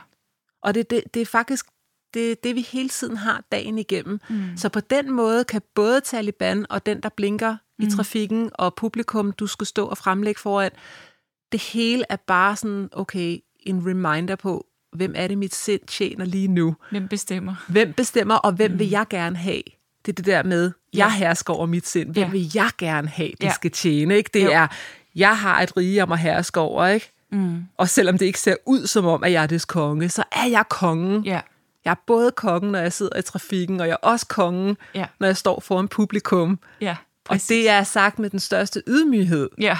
Og 0.61 0.73
det, 0.73 0.89
det, 0.89 1.03
det 1.13 1.21
er 1.21 1.25
faktisk 1.25 1.65
det, 2.13 2.43
det, 2.43 2.55
vi 2.55 2.61
hele 2.61 2.89
tiden 2.89 3.17
har 3.17 3.43
dagen 3.51 3.77
igennem. 3.77 4.19
Mm. 4.29 4.57
Så 4.57 4.69
på 4.69 4.79
den 4.79 5.11
måde 5.11 5.43
kan 5.43 5.61
både 5.75 6.01
Taliban 6.01 6.65
og 6.69 6.85
den, 6.85 7.03
der 7.03 7.09
blinker 7.09 7.57
mm. 7.79 7.87
i 7.87 7.91
trafikken, 7.91 8.51
og 8.53 8.75
publikum, 8.75 9.31
du 9.31 9.47
skal 9.47 9.67
stå 9.67 9.85
og 9.85 9.97
fremlægge 9.97 10.41
foran, 10.41 10.71
det 11.51 11.61
hele 11.61 12.05
er 12.09 12.15
bare 12.15 12.55
sådan, 12.55 12.89
okay, 12.91 13.39
en 13.59 13.87
reminder 13.87 14.35
på, 14.35 14.65
hvem 14.93 15.13
er 15.15 15.27
det, 15.27 15.37
mit 15.37 15.55
sind 15.55 15.81
tjener 15.87 16.25
lige 16.25 16.47
nu? 16.47 16.75
Hvem 16.91 17.07
bestemmer? 17.07 17.55
Hvem 17.67 17.93
bestemmer, 17.93 18.35
og 18.35 18.51
hvem 18.51 18.71
mm. 18.71 18.79
vil 18.79 18.89
jeg 18.89 19.05
gerne 19.09 19.35
have? 19.35 19.61
Det 20.05 20.11
er 20.11 20.15
det 20.15 20.25
der 20.25 20.43
med, 20.43 20.71
jeg 20.93 20.99
ja. 20.99 21.09
hersker 21.09 21.53
over 21.53 21.65
mit 21.65 21.87
sind. 21.87 22.13
Hvem 22.13 22.23
ja. 22.23 22.29
vil 22.29 22.51
jeg 22.55 22.69
gerne 22.77 23.07
have, 23.07 23.31
det 23.41 23.43
ja. 23.43 23.53
skal 23.53 23.71
tjene? 23.71 24.17
Ikke? 24.17 24.29
Det 24.33 24.43
jo. 24.43 24.51
er, 24.51 24.67
jeg 25.15 25.37
har 25.37 25.61
et 25.61 25.77
rige 25.77 26.03
om 26.03 26.11
at 26.11 26.19
herske 26.19 26.59
over, 26.59 26.87
ikke? 26.87 27.11
Mm. 27.31 27.63
Og 27.77 27.89
selvom 27.89 28.17
det 28.17 28.25
ikke 28.25 28.39
ser 28.39 28.55
ud 28.65 28.87
som 28.87 29.05
om, 29.05 29.23
at 29.23 29.31
jeg 29.31 29.43
er 29.43 29.47
des 29.47 29.65
konge, 29.65 30.09
så 30.09 30.23
er 30.31 30.47
jeg 30.49 30.63
kongen. 30.69 31.23
Ja. 31.23 31.41
Jeg 31.85 31.91
er 31.91 32.03
både 32.07 32.31
kongen, 32.31 32.71
når 32.71 32.79
jeg 32.79 32.93
sidder 32.93 33.19
i 33.19 33.21
trafikken, 33.21 33.79
og 33.79 33.87
jeg 33.87 33.93
er 33.93 34.07
også 34.07 34.27
kongen, 34.27 34.77
ja. 34.95 35.05
når 35.19 35.27
jeg 35.27 35.37
står 35.37 35.59
foran 35.59 35.87
publikum. 35.87 36.59
Ja, 36.81 36.95
og 37.29 37.39
det 37.49 37.69
er 37.69 37.83
sagt 37.83 38.19
med 38.19 38.29
den 38.29 38.39
største 38.39 38.83
ydmyghed. 38.87 39.49
Ja. 39.57 39.77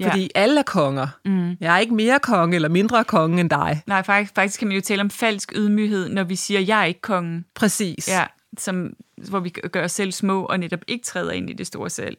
Ja. 0.00 0.08
Fordi 0.08 0.30
alle 0.34 0.58
er 0.58 0.62
konger. 0.62 1.08
Mm. 1.24 1.56
Jeg 1.60 1.74
er 1.74 1.78
ikke 1.78 1.94
mere 1.94 2.18
konge 2.18 2.54
eller 2.54 2.68
mindre 2.68 3.04
konge 3.04 3.40
end 3.40 3.50
dig. 3.50 3.82
Nej, 3.86 4.02
faktisk, 4.02 4.34
faktisk 4.34 4.58
kan 4.58 4.68
man 4.68 4.74
jo 4.74 4.80
tale 4.80 5.00
om 5.00 5.10
falsk 5.10 5.52
ydmyghed, 5.56 6.08
når 6.08 6.24
vi 6.24 6.36
siger, 6.36 6.60
jeg 6.60 6.80
er 6.80 6.84
ikke 6.84 7.00
kongen. 7.00 7.44
Præcis. 7.54 8.08
Ja, 8.08 8.26
som, 8.58 8.94
hvor 9.28 9.40
vi 9.40 9.48
gør 9.50 9.84
os 9.84 9.92
selv 9.92 10.12
små 10.12 10.44
og 10.44 10.58
netop 10.58 10.80
ikke 10.86 11.04
træder 11.04 11.32
ind 11.32 11.50
i 11.50 11.52
det 11.52 11.66
store 11.66 11.90
selv. 11.90 12.16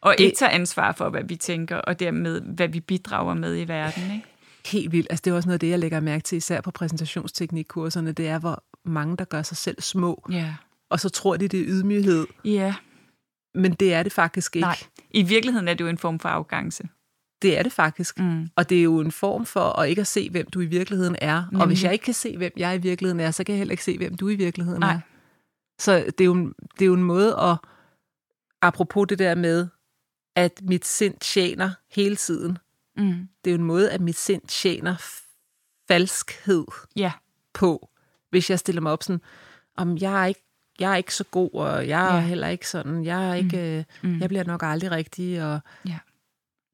Og 0.00 0.14
det... 0.18 0.24
ikke 0.24 0.36
tager 0.36 0.50
ansvar 0.50 0.92
for, 0.92 1.08
hvad 1.08 1.22
vi 1.24 1.36
tænker, 1.36 1.76
og 1.76 2.00
dermed, 2.00 2.40
hvad 2.40 2.68
vi 2.68 2.80
bidrager 2.80 3.34
med 3.34 3.60
i 3.60 3.68
verden. 3.68 4.02
Ikke? 4.02 4.26
Helt 4.66 4.92
vildt. 4.92 5.06
Altså, 5.10 5.22
det 5.24 5.30
er 5.30 5.34
også 5.34 5.48
noget 5.48 5.54
af 5.54 5.60
det, 5.60 5.70
jeg 5.70 5.78
lægger 5.78 6.00
mærke 6.00 6.22
til, 6.22 6.36
især 6.36 6.60
på 6.60 6.70
præsentationsteknikkurserne. 6.70 8.12
Det 8.12 8.28
er, 8.28 8.38
hvor 8.38 8.62
mange, 8.84 9.16
der 9.16 9.24
gør 9.24 9.42
sig 9.42 9.56
selv 9.56 9.80
små. 9.80 10.26
Ja. 10.30 10.54
Og 10.90 11.00
så 11.00 11.08
tror 11.08 11.36
de, 11.36 11.48
det 11.48 11.60
er 11.60 11.64
ydmyghed. 11.66 12.26
Ja. 12.44 12.74
Men 13.54 13.72
det 13.72 13.94
er 13.94 14.02
det 14.02 14.12
faktisk 14.12 14.56
ikke. 14.56 14.66
Nej, 14.66 14.78
i 15.10 15.22
virkeligheden 15.22 15.68
er 15.68 15.74
det 15.74 15.84
jo 15.84 15.88
en 15.88 15.98
form 15.98 16.18
for 16.18 16.28
afgangse. 16.28 16.88
Det 17.42 17.58
er 17.58 17.62
det 17.62 17.72
faktisk. 17.72 18.18
Mm. 18.18 18.48
Og 18.56 18.68
det 18.68 18.78
er 18.78 18.82
jo 18.82 19.00
en 19.00 19.12
form 19.12 19.46
for 19.46 19.78
at 19.78 19.88
ikke 19.88 20.00
at 20.00 20.06
se, 20.06 20.30
hvem 20.30 20.46
du 20.46 20.60
i 20.60 20.66
virkeligheden 20.66 21.16
er. 21.20 21.44
Mm. 21.52 21.60
Og 21.60 21.66
hvis 21.66 21.84
jeg 21.84 21.92
ikke 21.92 22.04
kan 22.04 22.14
se, 22.14 22.36
hvem 22.36 22.52
jeg 22.56 22.74
i 22.74 22.78
virkeligheden 22.78 23.20
er, 23.20 23.30
så 23.30 23.44
kan 23.44 23.52
jeg 23.52 23.58
heller 23.58 23.72
ikke 23.72 23.84
se, 23.84 23.98
hvem 23.98 24.14
du 24.14 24.28
i 24.28 24.34
virkeligheden 24.34 24.80
Nej. 24.80 24.92
er. 24.92 25.00
Så 25.78 26.04
det 26.18 26.20
er, 26.20 26.24
jo, 26.24 26.52
det 26.78 26.82
er 26.82 26.86
jo 26.86 26.94
en 26.94 27.02
måde 27.02 27.36
at, 27.40 27.56
apropos 28.62 29.06
det 29.08 29.18
der 29.18 29.34
med, 29.34 29.68
at 30.36 30.60
mit 30.62 30.86
sind 30.86 31.14
tjener 31.20 31.70
hele 31.90 32.16
tiden. 32.16 32.58
Mm. 32.96 33.28
Det 33.44 33.50
er 33.50 33.54
jo 33.54 33.58
en 33.58 33.66
måde, 33.66 33.90
at 33.90 34.00
mit 34.00 34.18
sind 34.18 34.42
tjener 34.48 34.96
falskhed 35.88 36.64
ja. 36.96 37.12
på. 37.54 37.88
Hvis 38.30 38.50
jeg 38.50 38.58
stiller 38.58 38.82
mig 38.82 38.92
op 38.92 39.02
sådan, 39.02 39.20
om 39.76 39.98
jeg 39.98 40.22
er 40.22 40.26
ikke 40.26 40.44
jeg 40.80 40.92
er 40.92 40.96
ikke 40.96 41.14
så 41.14 41.24
god, 41.24 41.50
og 41.52 41.88
jeg 41.88 42.10
er 42.10 42.14
ja. 42.14 42.20
heller 42.20 42.48
ikke 42.48 42.68
sådan, 42.68 43.04
jeg 43.04 43.30
er 43.30 43.34
ikke, 43.34 43.84
mm. 44.02 44.08
Mm. 44.08 44.20
jeg 44.20 44.28
bliver 44.28 44.44
nok 44.44 44.62
aldrig 44.62 44.90
rigtig, 44.90 45.44
og 45.44 45.60
ja 45.86 45.98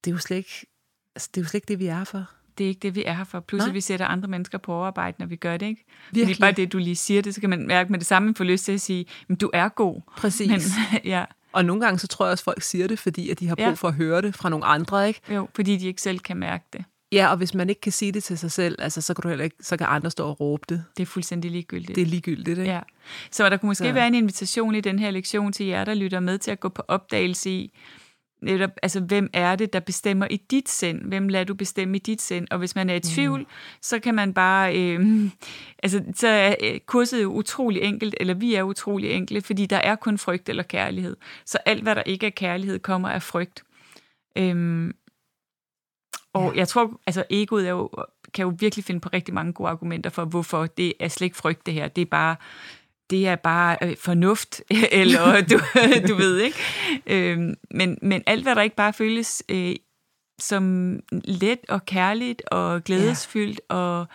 det 0.05 0.11
er 0.11 0.15
jo 0.15 0.19
slet 0.19 0.37
ikke, 0.37 0.67
altså, 1.15 1.29
det, 1.35 1.41
er 1.41 1.45
jo 1.45 1.49
slet 1.49 1.55
ikke 1.55 1.69
det, 1.69 1.79
vi 1.79 1.87
er 1.87 2.05
for. 2.05 2.31
Det 2.59 2.65
er 2.65 2.69
ikke 2.69 2.81
det, 2.81 2.95
vi 2.95 3.05
er 3.05 3.13
her 3.13 3.25
for. 3.25 3.41
Plus, 3.41 3.63
at 3.63 3.75
vi 3.75 3.81
sætter 3.81 4.07
andre 4.07 4.29
mennesker 4.29 4.59
på 4.59 4.73
overarbejde, 4.73 5.17
når 5.19 5.27
vi 5.27 5.37
gør 5.37 5.57
det, 5.57 5.67
ikke? 5.67 5.85
Virkelig. 6.13 6.37
Fordi 6.37 6.41
bare 6.41 6.53
det, 6.53 6.73
du 6.73 6.79
lige 6.79 6.97
siger 6.97 7.23
det, 7.23 7.35
så 7.35 7.41
kan 7.41 7.51
man 7.51 7.67
mærke 7.67 7.91
med 7.91 7.99
det 7.99 8.07
samme, 8.07 8.27
man 8.27 8.35
får 8.35 8.45
lyst 8.45 8.65
til 8.65 8.73
at 8.73 8.81
sige, 8.81 9.07
men 9.29 9.37
du 9.37 9.51
er 9.53 9.69
god. 9.69 10.01
Præcis. 10.17 10.49
Men, 10.49 10.61
ja. 11.05 11.25
Og 11.53 11.65
nogle 11.65 11.85
gange, 11.85 11.99
så 11.99 12.07
tror 12.07 12.27
jeg 12.27 12.33
også, 12.33 12.43
at 12.43 12.45
folk 12.45 12.63
siger 12.63 12.87
det, 12.87 12.99
fordi 12.99 13.31
at 13.31 13.41
de 13.41 13.49
har 13.49 13.55
brug 13.55 13.65
ja. 13.65 13.73
for 13.73 13.89
at 13.89 13.95
høre 13.95 14.23
det 14.23 14.35
fra 14.35 14.49
nogle 14.49 14.65
andre, 14.65 15.09
ikke? 15.09 15.21
Jo, 15.35 15.49
fordi 15.55 15.77
de 15.77 15.87
ikke 15.87 16.03
selv 16.03 16.19
kan 16.19 16.37
mærke 16.37 16.65
det. 16.73 16.85
Ja, 17.13 17.31
og 17.31 17.37
hvis 17.37 17.55
man 17.55 17.69
ikke 17.69 17.81
kan 17.81 17.93
sige 17.93 18.13
det 18.13 18.25
til 18.25 18.39
sig 18.39 18.53
selv, 18.53 18.77
altså, 18.79 19.01
så 19.01 19.15
kan 19.15 19.23
du 19.23 19.29
heller 19.29 19.45
ikke, 19.45 19.57
så 19.61 19.77
kan 19.77 19.87
andre 19.91 20.11
stå 20.11 20.29
og 20.29 20.41
råbe 20.41 20.63
det. 20.69 20.85
Det 20.97 21.03
er 21.03 21.07
fuldstændig 21.07 21.51
ligegyldigt. 21.51 21.97
Det 21.97 22.03
er 22.03 22.07
ligegyldigt, 22.07 22.59
ikke? 22.59 22.71
Ja. 22.71 22.81
Så 23.31 23.51
der 23.51 23.57
kunne 23.57 23.69
måske 23.69 23.87
ja. 23.87 23.93
være 23.93 24.07
en 24.07 24.15
invitation 24.15 24.75
i 24.75 24.81
den 24.81 24.99
her 24.99 25.11
lektion 25.11 25.53
til 25.53 25.67
jer, 25.67 25.85
der 25.85 25.95
lytter 25.95 26.21
med 26.21 26.39
til 26.39 26.51
at 26.51 26.61
gå 26.61 26.69
på 26.69 26.83
opdagelse 26.89 27.51
i, 27.51 27.79
netop, 28.45 28.71
altså 28.83 29.01
hvem 29.01 29.31
er 29.33 29.57
det, 29.57 29.73
der 29.73 29.81
bestemmer 29.81 30.27
i 30.31 30.37
dit 30.37 30.69
sind? 30.69 31.01
Hvem 31.01 31.29
lader 31.29 31.45
du 31.45 31.55
bestemme 31.55 31.97
i 31.97 32.01
dit 32.01 32.23
sind? 32.23 32.47
Og 32.51 32.59
hvis 32.59 32.75
man 32.75 32.91
er 32.91 32.95
i 32.95 33.01
tvivl, 33.01 33.41
mm. 33.41 33.47
så 33.81 33.99
kan 33.99 34.15
man 34.15 34.35
bare, 34.35 34.79
øh, 34.79 35.31
altså 35.83 36.03
så 36.15 36.29
er 36.29 36.55
øh, 36.63 36.81
kurset 36.87 37.23
jo 37.23 37.33
utrolig 37.33 37.83
enkelt, 37.83 38.15
eller 38.21 38.35
vi 38.35 38.55
er 38.55 38.63
utrolig 38.63 39.11
enkle, 39.11 39.41
fordi 39.41 39.67
der 39.67 39.77
er 39.77 39.95
kun 39.95 40.19
frygt 40.19 40.49
eller 40.49 40.63
kærlighed. 40.63 41.17
Så 41.47 41.59
alt, 41.67 41.83
hvad 41.83 41.95
der 41.95 42.03
ikke 42.03 42.27
er 42.27 42.31
kærlighed, 42.31 42.79
kommer 42.79 43.09
af 43.09 43.23
frygt. 43.23 43.65
Øhm, 44.39 44.93
og 46.33 46.53
ja. 46.53 46.59
jeg 46.59 46.69
tror, 46.69 47.01
altså 47.07 47.25
egoet 47.31 47.67
er 47.67 47.71
jo 47.71 47.91
kan 48.35 48.43
jo 48.43 48.55
virkelig 48.59 48.85
finde 48.85 49.01
på 49.01 49.09
rigtig 49.13 49.35
mange 49.35 49.53
gode 49.53 49.69
argumenter 49.69 50.11
for, 50.11 50.25
hvorfor 50.25 50.67
det 50.67 50.93
er 51.01 51.09
slet 51.09 51.25
ikke 51.25 51.37
frygt, 51.37 51.67
det 51.67 51.75
her. 51.75 51.89
Det 51.89 52.03
er 52.03 52.07
bare, 52.07 52.37
det 53.15 53.27
er 53.27 53.37
bare 53.37 53.77
øh, 53.83 53.97
fornuft, 53.97 54.63
eller 55.01 55.41
du, 55.41 55.61
du 56.09 56.15
ved, 56.15 56.39
ikke? 56.39 56.59
Øhm, 57.07 57.55
men, 57.71 57.99
men 58.03 58.23
alt, 58.27 58.43
hvad 58.43 58.55
der 58.55 58.63
ikke 58.63 58.77
bare 58.77 58.93
føles 58.93 59.43
øh, 59.49 59.77
som 60.39 60.95
let 61.25 61.59
og 61.69 61.87
kærligt 61.87 62.43
og 62.47 62.85
glædesfyldt 62.85 63.61
ja. 63.71 63.77
og 63.77 64.07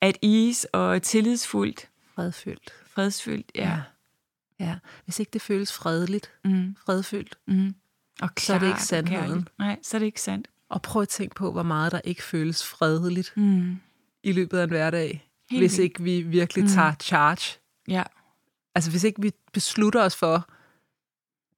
at 0.00 0.18
is 0.22 0.66
og 0.72 1.02
tillidsfuldt. 1.02 1.88
Fredfyldt. 2.14 2.74
Fredsfyldt, 2.86 3.50
ja. 3.54 3.68
ja. 3.68 3.80
Ja, 4.60 4.76
hvis 5.04 5.20
ikke 5.20 5.30
det 5.30 5.42
føles 5.42 5.72
fredeligt, 5.72 6.30
mm. 6.44 6.76
fredfyldt, 6.86 7.34
mm. 7.46 7.74
og 8.22 8.34
klart, 8.34 8.40
så 8.40 8.54
er 8.54 8.58
det 8.58 8.68
ikke 8.68 8.82
sandheden. 8.82 9.48
Nej, 9.58 9.78
så 9.82 9.96
er 9.96 9.98
det 9.98 10.06
ikke 10.06 10.20
sandt. 10.20 10.48
Og 10.70 10.82
prøv 10.82 11.02
at 11.02 11.08
tænke 11.08 11.34
på, 11.34 11.52
hvor 11.52 11.62
meget 11.62 11.92
der 11.92 12.00
ikke 12.04 12.22
føles 12.22 12.64
fredeligt 12.64 13.32
mm. 13.36 13.80
i 14.22 14.32
løbet 14.32 14.58
af 14.58 14.64
en 14.64 14.70
hverdag, 14.70 15.28
Helt 15.50 15.62
hvis 15.62 15.78
ikke 15.78 16.02
vi 16.02 16.20
virkelig 16.20 16.64
mm. 16.64 16.70
tager 16.70 16.94
charge. 17.00 17.58
Ja. 17.88 18.02
Altså 18.78 18.90
hvis 18.90 19.04
ikke 19.04 19.22
vi 19.22 19.30
beslutter 19.52 20.02
os 20.02 20.16
for, 20.16 20.48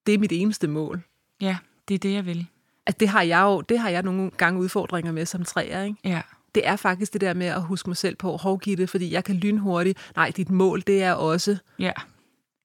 det 0.06 0.14
er 0.14 0.18
mit 0.18 0.32
eneste 0.32 0.68
mål. 0.68 1.02
Ja, 1.40 1.56
det 1.88 1.94
er 1.94 1.98
det, 1.98 2.12
jeg 2.12 2.26
vil. 2.26 2.46
At 2.86 3.00
det 3.00 3.08
har 3.08 3.22
jeg 3.22 3.42
jo 3.42 3.60
det 3.60 3.78
har 3.78 3.88
jeg 3.88 4.02
nogle 4.02 4.30
gange 4.30 4.60
udfordringer 4.60 5.12
med 5.12 5.26
som 5.26 5.44
træer, 5.44 5.82
ikke? 5.82 5.96
Ja. 6.04 6.20
Det 6.54 6.66
er 6.66 6.76
faktisk 6.76 7.12
det 7.12 7.20
der 7.20 7.34
med 7.34 7.46
at 7.46 7.62
huske 7.62 7.90
mig 7.90 7.96
selv 7.96 8.16
på, 8.16 8.36
hovgitte, 8.36 8.86
fordi 8.86 9.12
jeg 9.12 9.24
kan 9.24 9.36
lynhurtigt. 9.36 9.98
Nej, 10.16 10.32
dit 10.36 10.50
mål, 10.50 10.82
det 10.86 11.02
er 11.02 11.12
også... 11.12 11.56
Ja. 11.78 11.92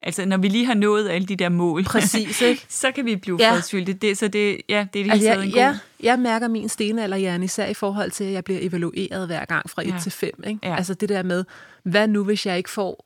Altså, 0.01 0.25
når 0.25 0.37
vi 0.37 0.47
lige 0.47 0.65
har 0.65 0.73
nået 0.73 1.09
alle 1.09 1.27
de 1.27 1.35
der 1.35 1.49
mål, 1.49 1.83
Præcis, 1.83 2.41
ikke? 2.41 2.65
så 2.81 2.91
kan 2.91 3.05
vi 3.05 3.15
blive 3.15 3.37
ja. 3.39 3.51
fredsfyldte. 3.51 3.93
Det, 3.93 4.17
så 4.17 4.27
det, 4.27 4.61
ja, 4.69 4.87
det 4.93 4.99
er 4.99 5.03
det 5.03 5.11
altså, 5.11 5.27
jeg, 5.27 5.43
en 5.43 5.51
god... 5.51 5.59
Ja, 5.59 5.79
jeg 5.99 6.19
mærker 6.19 6.47
min 6.47 6.69
stenalderhjerne 6.69 7.45
især 7.45 7.65
i 7.65 7.73
forhold 7.73 8.11
til, 8.11 8.23
at 8.23 8.31
jeg 8.31 8.43
bliver 8.43 8.59
evalueret 8.61 9.27
hver 9.27 9.45
gang 9.45 9.69
fra 9.69 9.81
1 9.81 9.87
ja. 9.87 9.99
til 9.99 10.11
5. 10.11 10.43
Ikke? 10.47 10.59
Ja. 10.63 10.75
Altså 10.75 10.93
det 10.93 11.09
der 11.09 11.23
med, 11.23 11.45
hvad 11.83 12.07
nu, 12.07 12.23
hvis 12.23 12.45
jeg 12.45 12.57
ikke 12.57 12.69
får 12.69 13.05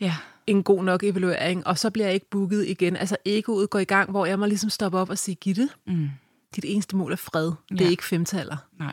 ja. 0.00 0.14
En 0.46 0.62
god 0.62 0.84
nok 0.84 1.02
evaluering, 1.02 1.66
og 1.66 1.78
så 1.78 1.90
bliver 1.90 2.06
jeg 2.06 2.14
ikke 2.14 2.30
booket 2.30 2.68
igen. 2.68 2.96
Altså 2.96 3.16
egoet 3.24 3.70
går 3.70 3.78
i 3.78 3.84
gang, 3.84 4.10
hvor 4.10 4.26
jeg 4.26 4.38
må 4.38 4.46
ligesom 4.46 4.70
stoppe 4.70 4.98
op 4.98 5.10
og 5.10 5.18
sige, 5.18 5.34
Gitte, 5.34 5.68
mm. 5.86 6.10
dit 6.56 6.64
eneste 6.68 6.96
mål 6.96 7.12
er 7.12 7.16
fred. 7.16 7.46
Det 7.46 7.80
ja. 7.80 7.84
er 7.86 7.90
ikke 7.90 8.04
femtaller. 8.04 8.56
Nej. 8.78 8.92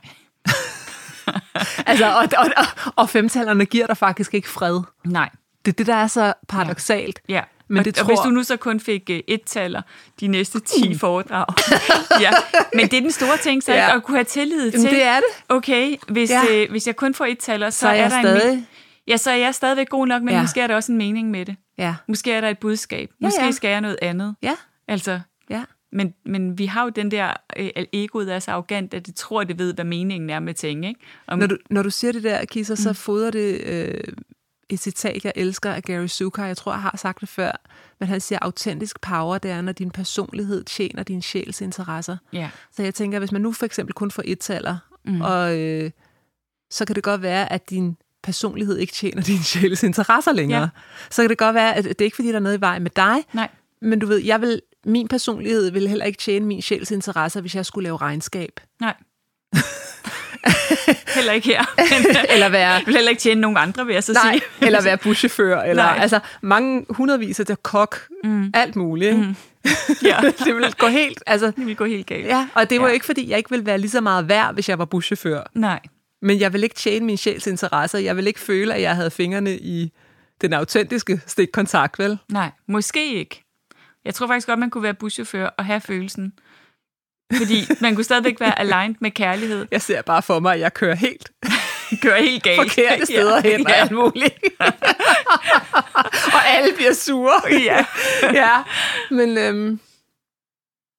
altså, 1.89 2.05
og, 2.05 2.27
og, 2.37 2.45
og, 2.57 2.91
og 2.95 3.09
femtallerne 3.09 3.65
giver 3.65 3.87
dig 3.87 3.97
faktisk 3.97 4.33
ikke 4.33 4.49
fred. 4.49 4.81
Nej. 5.05 5.29
Det 5.65 5.71
er 5.71 5.75
det, 5.75 5.87
der 5.87 5.95
er 5.95 6.07
så 6.07 6.33
paradoxalt. 6.47 7.21
Ja. 7.29 7.33
ja. 7.33 7.41
Men 7.67 7.77
og, 7.77 7.85
det 7.85 7.95
tror... 7.95 8.03
og 8.03 8.07
hvis 8.07 8.19
du 8.19 8.29
nu 8.29 8.43
så 8.43 8.57
kun 8.57 8.79
fik 8.79 9.09
uh, 9.09 9.15
et-taller 9.27 9.81
de 10.19 10.27
næste 10.27 10.59
10 10.83 10.89
mm. 10.89 10.99
foredrag. 10.99 11.45
ja. 12.25 12.31
Men 12.73 12.87
det 12.87 12.97
er 12.97 13.01
den 13.01 13.11
store 13.11 13.37
ting, 13.37 13.63
så 13.63 13.73
ja. 13.73 13.95
at 13.95 14.03
kunne 14.03 14.17
have 14.17 14.25
tillid 14.25 14.71
til. 14.71 14.79
Jamen, 14.79 14.93
det 14.93 15.03
er 15.03 15.15
det. 15.15 15.43
Okay, 15.49 15.95
hvis, 16.07 16.29
ja. 16.29 16.63
uh, 16.63 16.71
hvis 16.71 16.87
jeg 16.87 16.95
kun 16.95 17.13
får 17.13 17.25
et-taller, 17.25 17.69
så, 17.69 17.79
så 17.79 17.87
er, 17.87 17.91
er 17.91 18.09
der 18.09 18.21
stadig... 18.21 18.53
en... 18.53 18.67
Ja, 19.09 19.17
så 19.17 19.31
er 19.31 19.35
jeg 19.35 19.55
stadigvæk 19.55 19.89
god 19.89 20.07
nok, 20.07 20.23
men 20.23 20.33
ja. 20.33 20.41
måske 20.41 20.61
er 20.61 20.67
der 20.67 20.75
også 20.75 20.91
en 20.91 20.97
mening 20.97 21.31
med 21.31 21.45
det. 21.45 21.55
Ja. 21.77 21.95
Måske 22.07 22.31
er 22.31 22.41
der 22.41 22.49
et 22.49 22.59
budskab. 22.59 23.09
Måske 23.21 23.41
ja, 23.41 23.45
ja. 23.45 23.51
skal 23.51 23.69
jeg 23.69 23.81
noget 23.81 23.97
andet. 24.01 24.35
Ja. 24.41 24.55
Altså, 24.87 25.19
ja. 25.49 25.63
Men, 25.91 26.13
men 26.25 26.57
vi 26.57 26.65
har 26.65 26.83
jo 26.83 26.89
den 26.89 27.11
der, 27.11 27.33
øh, 27.57 27.69
egoet 27.93 28.33
er 28.33 28.39
så 28.39 28.51
arrogant, 28.51 28.93
at 28.93 29.05
det 29.05 29.15
tror, 29.15 29.43
det 29.43 29.59
ved, 29.59 29.73
hvad 29.73 29.85
meningen 29.85 30.29
er 30.29 30.39
med 30.39 30.53
ting. 30.53 30.85
Ikke? 30.85 30.99
Om... 31.27 31.39
Når, 31.39 31.47
du, 31.47 31.57
når 31.69 31.83
du 31.83 31.89
siger 31.89 32.11
det 32.11 32.23
der, 32.23 32.45
Kisser, 32.45 32.75
så 32.75 32.89
mm. 32.89 32.95
fodrer 32.95 33.31
det 33.31 33.61
øh, 33.61 34.13
et 34.69 34.79
citat, 34.79 35.25
jeg 35.25 35.33
elsker 35.35 35.71
af 35.71 35.83
Gary 35.83 36.07
Zucker. 36.07 36.45
Jeg 36.45 36.57
tror, 36.57 36.71
jeg 36.71 36.81
har 36.81 36.97
sagt 36.97 37.21
det 37.21 37.29
før. 37.29 37.51
Men 37.99 38.09
han 38.09 38.21
siger, 38.21 38.39
autentisk 38.41 39.01
power, 39.01 39.37
det 39.37 39.51
er, 39.51 39.61
når 39.61 39.71
din 39.71 39.91
personlighed 39.91 40.63
tjener 40.63 41.03
din 41.03 41.21
sjæls 41.21 41.61
interesser. 41.61 42.17
Ja. 42.33 42.49
Så 42.71 42.83
jeg 42.83 42.93
tænker, 42.93 43.19
hvis 43.19 43.31
man 43.31 43.41
nu 43.41 43.51
for 43.51 43.65
eksempel 43.65 43.93
kun 43.93 44.11
får 44.11 44.23
et 44.25 44.39
taler, 44.39 44.77
mm. 45.05 45.21
og 45.21 45.59
øh, 45.59 45.91
så 46.69 46.85
kan 46.85 46.95
det 46.95 47.03
godt 47.03 47.21
være, 47.21 47.51
at 47.51 47.69
din 47.69 47.97
personlighed 48.23 48.77
ikke 48.77 48.93
tjener 48.93 49.21
din 49.21 49.43
sjæls 49.43 49.83
interesser 49.83 50.33
længere. 50.33 50.61
Ja. 50.61 50.67
Så 51.09 51.21
kan 51.21 51.29
det 51.29 51.37
godt 51.37 51.55
være, 51.55 51.75
at 51.75 51.83
det 51.83 52.01
er 52.01 52.05
ikke 52.05 52.15
fordi, 52.15 52.27
der 52.27 52.35
er 52.35 52.39
noget 52.39 52.57
i 52.57 52.61
vej 52.61 52.79
med 52.79 52.91
dig. 52.95 53.23
Nej. 53.33 53.49
Men 53.81 53.99
du 53.99 54.07
ved, 54.07 54.17
jeg 54.17 54.41
vil, 54.41 54.61
min 54.85 55.07
personlighed 55.07 55.71
vil 55.71 55.87
heller 55.87 56.05
ikke 56.05 56.19
tjene 56.19 56.45
min 56.45 56.61
sjæls 56.61 56.91
interesser, 56.91 57.41
hvis 57.41 57.55
jeg 57.55 57.65
skulle 57.65 57.83
lave 57.83 57.97
regnskab. 57.97 58.59
Nej. 58.81 58.93
heller 61.15 61.33
ikke 61.33 61.47
her. 61.47 61.65
eller 62.33 62.49
være... 62.49 62.81
vil 62.85 62.95
heller 62.95 63.09
ikke 63.09 63.19
tjene 63.19 63.41
nogen 63.41 63.57
andre, 63.57 63.85
vil 63.85 63.93
jeg 63.93 64.03
så 64.03 64.13
Nej, 64.13 64.31
sige. 64.33 64.67
eller 64.67 64.81
være 64.81 64.97
buschauffør. 64.97 65.61
Eller, 65.61 65.83
Nej. 65.83 65.97
altså, 66.01 66.19
mange 66.41 66.85
hundredvis 66.89 67.39
af 67.39 67.63
kok. 67.63 68.07
Mm. 68.23 68.51
Alt 68.53 68.75
muligt. 68.75 69.19
Mm. 69.19 69.35
Ja. 70.03 70.17
det 70.45 70.55
vil 70.55 70.73
gå 70.77 70.87
helt... 70.87 71.23
Altså, 71.27 71.45
det 71.45 71.65
vil 71.65 71.75
gå 71.75 71.85
helt 71.85 72.07
galt. 72.07 72.27
Ja, 72.27 72.47
og 72.53 72.69
det 72.69 72.81
var 72.81 72.87
ja. 72.87 72.93
ikke, 72.93 73.05
fordi 73.05 73.29
jeg 73.29 73.37
ikke 73.37 73.49
ville 73.49 73.65
være 73.65 73.77
lige 73.77 73.91
så 73.91 74.01
meget 74.01 74.29
værd, 74.29 74.53
hvis 74.53 74.69
jeg 74.69 74.79
var 74.79 74.85
buschauffør. 74.85 75.41
Nej. 75.53 75.79
Men 76.21 76.39
jeg 76.39 76.53
vil 76.53 76.63
ikke 76.63 76.75
tjene 76.75 77.05
min 77.05 77.17
sjæls 77.17 77.47
interesser. 77.47 77.99
Jeg 77.99 78.17
vil 78.17 78.27
ikke 78.27 78.39
føle, 78.39 78.73
at 78.73 78.81
jeg 78.81 78.95
havde 78.95 79.11
fingrene 79.11 79.57
i 79.57 79.91
den 80.41 80.53
autentiske 80.53 81.21
stikkontakt, 81.27 81.99
vel? 81.99 82.17
Nej, 82.31 82.51
måske 82.67 83.15
ikke. 83.15 83.43
Jeg 84.05 84.15
tror 84.15 84.27
faktisk 84.27 84.47
godt, 84.47 84.59
man 84.59 84.69
kunne 84.69 84.83
være 84.83 84.93
buschauffør 84.93 85.45
og 85.45 85.65
have 85.65 85.81
følelsen. 85.81 86.33
Fordi 87.33 87.67
man 87.81 87.95
kunne 87.95 88.03
stadigvæk 88.03 88.39
være 88.39 88.59
aligned 88.59 88.95
med 88.99 89.11
kærlighed. 89.11 89.67
Jeg 89.71 89.81
ser 89.81 90.01
bare 90.01 90.21
for 90.21 90.39
mig, 90.39 90.53
at 90.53 90.59
jeg 90.59 90.73
kører 90.73 90.95
helt... 90.95 91.31
kører 92.01 92.21
helt 92.21 92.43
galt. 92.43 92.61
Forkerte 92.61 93.05
steder 93.05 93.35
ja. 93.35 93.51
hen 93.51 93.65
og 93.65 93.71
ja. 93.71 93.81
alt 93.81 93.91
muligt. 93.91 94.35
og 96.35 96.47
alle 96.47 96.75
bliver 96.75 96.93
sure. 96.93 97.41
ja. 97.51 97.85
ja. 98.33 98.63
Men 99.11 99.37
øhm, 99.37 99.79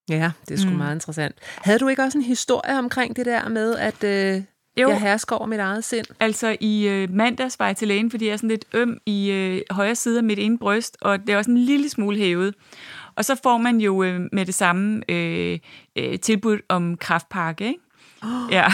ja, 0.08 0.30
det 0.48 0.54
er 0.54 0.58
sgu 0.58 0.70
mm. 0.70 0.76
meget 0.76 0.94
interessant. 0.94 1.34
Havde 1.56 1.78
du 1.78 1.88
ikke 1.88 2.02
også 2.02 2.18
en 2.18 2.24
historie 2.24 2.78
omkring 2.78 3.16
det 3.16 3.26
der 3.26 3.48
med, 3.48 3.76
at 3.76 4.04
øh, 4.04 4.42
jo. 4.76 4.88
jeg 4.88 5.00
hersker 5.00 5.36
over 5.36 5.46
mit 5.46 5.58
eget 5.58 5.84
sind? 5.84 6.06
Altså 6.20 6.56
i 6.60 6.88
øh, 6.88 7.14
mandags 7.14 7.58
var 7.58 7.66
jeg 7.66 7.76
til 7.76 7.88
lægen, 7.88 8.10
fordi 8.10 8.26
jeg 8.26 8.32
er 8.32 8.36
sådan 8.36 8.48
lidt 8.48 8.64
øm 8.72 8.98
i 9.06 9.30
øh, 9.30 9.62
højre 9.70 9.94
side 9.94 10.18
af 10.18 10.24
mit 10.24 10.38
ene 10.38 10.58
bryst, 10.58 10.96
og 11.00 11.20
det 11.20 11.28
er 11.28 11.36
også 11.36 11.50
en 11.50 11.58
lille 11.58 11.88
smule 11.88 12.16
hævet. 12.18 12.54
Og 13.14 13.24
så 13.24 13.40
får 13.42 13.58
man 13.58 13.80
jo 13.80 14.02
øh, 14.02 14.20
med 14.32 14.46
det 14.46 14.54
samme 14.54 15.02
øh, 15.08 15.58
øh, 15.96 16.18
tilbud 16.18 16.58
om 16.68 16.96
kraftpakke, 16.96 17.66
ikke? 17.66 17.80
Oh. 18.22 18.52
Ja, 18.52 18.66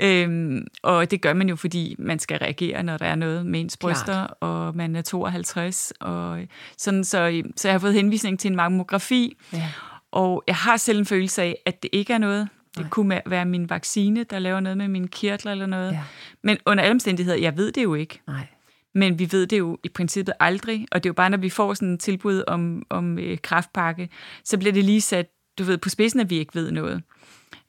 øhm, 0.00 0.66
og 0.82 1.10
det 1.10 1.20
gør 1.20 1.32
man 1.32 1.48
jo, 1.48 1.56
fordi 1.56 1.96
man 1.98 2.18
skal 2.18 2.38
reagere, 2.38 2.82
når 2.82 2.96
der 2.96 3.06
er 3.06 3.14
noget 3.14 3.46
med 3.46 3.60
ens 3.60 3.76
bryster, 3.76 4.04
Klart. 4.04 4.34
og 4.40 4.76
man 4.76 4.96
er 4.96 5.02
52, 5.02 5.92
og 6.00 6.40
sådan, 6.78 7.04
så, 7.04 7.42
så 7.56 7.68
jeg 7.68 7.74
har 7.74 7.78
fået 7.78 7.94
henvisning 7.94 8.40
til 8.40 8.50
en 8.50 8.56
mammografi, 8.56 9.36
ja. 9.52 9.68
og 10.12 10.44
jeg 10.46 10.56
har 10.56 10.76
selv 10.76 10.98
en 10.98 11.06
følelse 11.06 11.42
af, 11.42 11.56
at 11.66 11.82
det 11.82 11.90
ikke 11.92 12.12
er 12.12 12.18
noget. 12.18 12.48
Det 12.74 12.80
Nej. 12.80 12.90
kunne 12.90 13.20
være 13.26 13.44
min 13.44 13.70
vaccine, 13.70 14.24
der 14.24 14.38
laver 14.38 14.60
noget 14.60 14.78
med 14.78 14.88
mine 14.88 15.08
kirtler 15.08 15.52
eller 15.52 15.66
noget. 15.66 15.92
Ja. 15.92 16.02
Men 16.42 16.58
under 16.66 16.82
alle 16.84 16.94
omstændigheder, 16.94 17.38
jeg 17.38 17.56
ved 17.56 17.72
det 17.72 17.82
jo 17.82 17.94
ikke. 17.94 18.20
Nej. 18.26 18.46
Men 18.94 19.18
vi 19.18 19.28
ved 19.32 19.46
det 19.46 19.58
jo 19.58 19.78
i 19.84 19.88
princippet 19.88 20.34
aldrig, 20.40 20.86
og 20.92 21.02
det 21.02 21.08
er 21.08 21.10
jo 21.10 21.14
bare, 21.14 21.30
når 21.30 21.38
vi 21.38 21.50
får 21.50 21.74
sådan 21.74 21.94
et 21.94 22.00
tilbud 22.00 22.44
om, 22.46 22.82
om 22.90 23.18
øh, 23.18 23.38
kraftpakke, 23.42 24.08
så 24.44 24.58
bliver 24.58 24.72
det 24.72 24.84
lige 24.84 25.00
sat, 25.00 25.26
du 25.58 25.64
ved, 25.64 25.78
på 25.78 25.88
spidsen, 25.88 26.20
at 26.20 26.30
vi 26.30 26.38
ikke 26.38 26.54
ved 26.54 26.70
noget. 26.70 27.02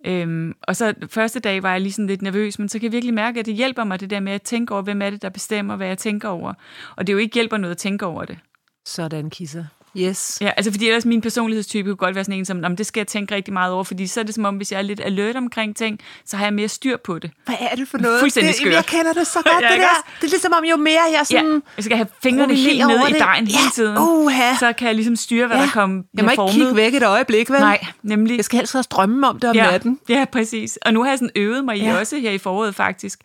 Øhm, 0.06 0.54
og 0.62 0.76
så 0.76 0.94
første 1.10 1.40
dag 1.40 1.64
var 1.64 1.72
jeg 1.72 1.82
lige 1.82 1.94
sådan 1.94 2.08
lidt 2.08 2.22
nervøs, 2.22 2.60
men 2.60 2.70
så 2.70 2.80
kan 2.80 2.84
jeg 2.84 2.92
virkelig 2.92 3.14
mærke, 3.14 3.40
at 3.40 3.46
det 3.46 3.54
hjælper 3.54 3.84
mig 3.84 4.00
det 4.00 4.10
der 4.10 4.20
med 4.20 4.32
at 4.32 4.42
tænke 4.42 4.74
over, 4.74 4.82
hvem 4.82 5.02
er 5.02 5.10
det, 5.10 5.22
der 5.22 5.30
bestemmer, 5.30 5.76
hvad 5.76 5.88
jeg 5.88 5.98
tænker 5.98 6.30
over. 6.30 6.54
Og 6.96 7.08
det 7.08 7.14
er 7.14 7.16
jo 7.16 7.20
ikke 7.20 7.34
hjælper 7.34 7.58
noget 7.58 7.72
at 7.72 7.78
tænke 7.78 8.06
over 8.06 8.26
det. 8.26 8.38
Sådan, 8.86 9.30
Kisser. 9.30 9.66
Yes. 9.98 10.38
Ja, 10.42 10.52
altså 10.58 10.72
fordi 10.72 10.88
ellers 10.88 11.06
min 11.06 11.22
personlighedstype 11.22 11.90
kunne 11.90 11.96
godt 11.96 12.16
være 12.16 12.24
sådan 12.24 12.40
en 12.40 12.46
som, 12.46 12.64
om 12.64 12.76
det 12.76 12.86
skal 12.86 13.00
jeg 13.00 13.08
tænke 13.08 13.36
rigtig 13.36 13.54
meget 13.54 13.74
over, 13.74 13.84
fordi 13.84 14.08
så 14.08 14.20
er 14.20 14.24
det 14.24 14.36
som 14.36 14.46
om, 14.46 14.56
hvis 14.56 14.72
jeg 14.72 14.78
er 14.78 14.82
lidt 14.82 15.02
alert 15.04 15.36
omkring 15.36 15.76
ting, 15.76 16.00
så 16.26 16.38
har 16.38 16.46
jeg 16.46 16.54
mere 16.54 16.68
styr 16.68 16.98
på 16.98 17.20
det. 17.20 17.32
Hvad 17.46 17.56
er 17.60 17.76
det 17.76 17.88
for 17.88 17.98
noget? 17.98 18.20
Fuldstændig 18.20 18.56
skørt. 18.56 18.74
Jeg 18.74 18.86
kender 18.86 19.14
det 19.14 19.28
så 19.28 19.40
godt, 19.44 19.64
ja, 19.64 19.74
det 19.74 19.80
der. 19.80 20.12
Det 20.22 20.28
er 20.28 20.30
ligesom 20.30 20.54
om, 20.58 20.64
jo 20.64 20.76
mere 20.76 21.02
jeg 21.18 21.28
sådan... 21.28 21.46
Ja, 21.46 21.60
jeg 21.78 21.84
skal 21.84 21.98
have 21.98 22.08
fingrene 22.24 22.56
helt 22.56 22.88
nede 22.88 23.10
i 23.10 23.14
dejen 23.14 23.48
hele 23.48 23.70
tiden, 23.74 23.98
uh-huh. 23.98 24.60
så 24.60 24.74
kan 24.78 24.88
jeg 24.88 24.96
ligesom 24.96 25.16
styre, 25.16 25.48
hvad 25.48 25.58
ja. 25.58 25.64
der 25.64 25.70
kommer 25.70 26.04
Jeg 26.14 26.24
må 26.26 26.32
ikke 26.32 26.36
formet. 26.36 26.54
kigge 26.54 26.76
væk 26.76 26.94
et 26.94 27.04
øjeblik, 27.04 27.50
vel? 27.50 27.60
Nej, 27.60 27.86
nemlig. 28.04 28.38
Jeg 28.38 28.46
skal 28.46 28.58
helst 28.58 28.76
også 28.76 28.88
drømme 28.92 29.28
om 29.28 29.40
det 29.40 29.50
om 29.50 29.56
ja. 29.56 29.72
natten. 29.72 30.00
Ja, 30.10 30.26
præcis. 30.32 30.78
Og 30.86 30.94
nu 30.94 31.04
har 31.04 31.10
jeg 31.10 31.20
sådan 31.20 31.32
øvet 31.36 31.66
mig 31.66 31.78
i 31.78 31.84
ja. 31.84 32.00
også 32.00 32.18
her 32.18 32.32
i 32.32 32.38
foråret 32.38 32.76
faktisk, 32.76 33.20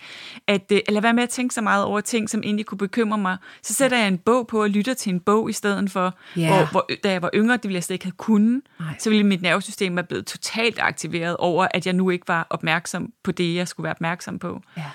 at 0.46 0.72
uh, 0.72 0.78
lade 0.88 1.02
være 1.02 1.14
med 1.14 1.22
at 1.22 1.28
tænke 1.28 1.54
så 1.54 1.61
meget 1.61 1.85
over 1.85 2.00
ting, 2.00 2.30
som 2.30 2.42
egentlig 2.44 2.66
kunne 2.66 2.78
bekymre 2.78 3.18
mig. 3.18 3.37
Så 3.62 3.74
sætter 3.74 3.98
jeg 3.98 4.09
en 4.09 4.18
bog 4.18 4.46
på 4.46 4.62
og 4.62 4.70
lytter 4.70 4.94
til 4.94 5.12
en 5.12 5.20
bog 5.20 5.50
i 5.50 5.52
stedet 5.52 5.90
for, 5.90 6.14
ja. 6.37 6.60
Hvor, 6.61 6.70
hvor, 6.70 6.87
da 7.05 7.11
jeg 7.11 7.23
var 7.23 7.31
yngre, 7.35 7.57
det 7.57 7.64
ville 7.64 7.75
jeg 7.75 7.85
slet 7.85 7.94
ikke 7.94 8.05
have 8.05 8.12
kunnet, 8.16 8.62
Nej. 8.81 8.94
så 8.99 9.11
ville 9.11 9.25
mit 9.25 9.42
nervesystem 9.42 9.96
være 9.96 10.05
blevet 10.05 10.27
totalt 10.27 10.79
aktiveret 10.79 11.37
over, 11.37 11.68
at 11.70 11.87
jeg 11.87 11.94
nu 11.94 12.11
ikke 12.11 12.29
var 12.29 12.46
opmærksom 12.51 13.12
på 13.25 13.33
det, 13.33 13.55
jeg 13.55 13.68
skulle 13.68 13.85
være 13.85 13.94
opmærksom 13.94 14.38
på. 14.38 14.62
Ja. 14.77 14.90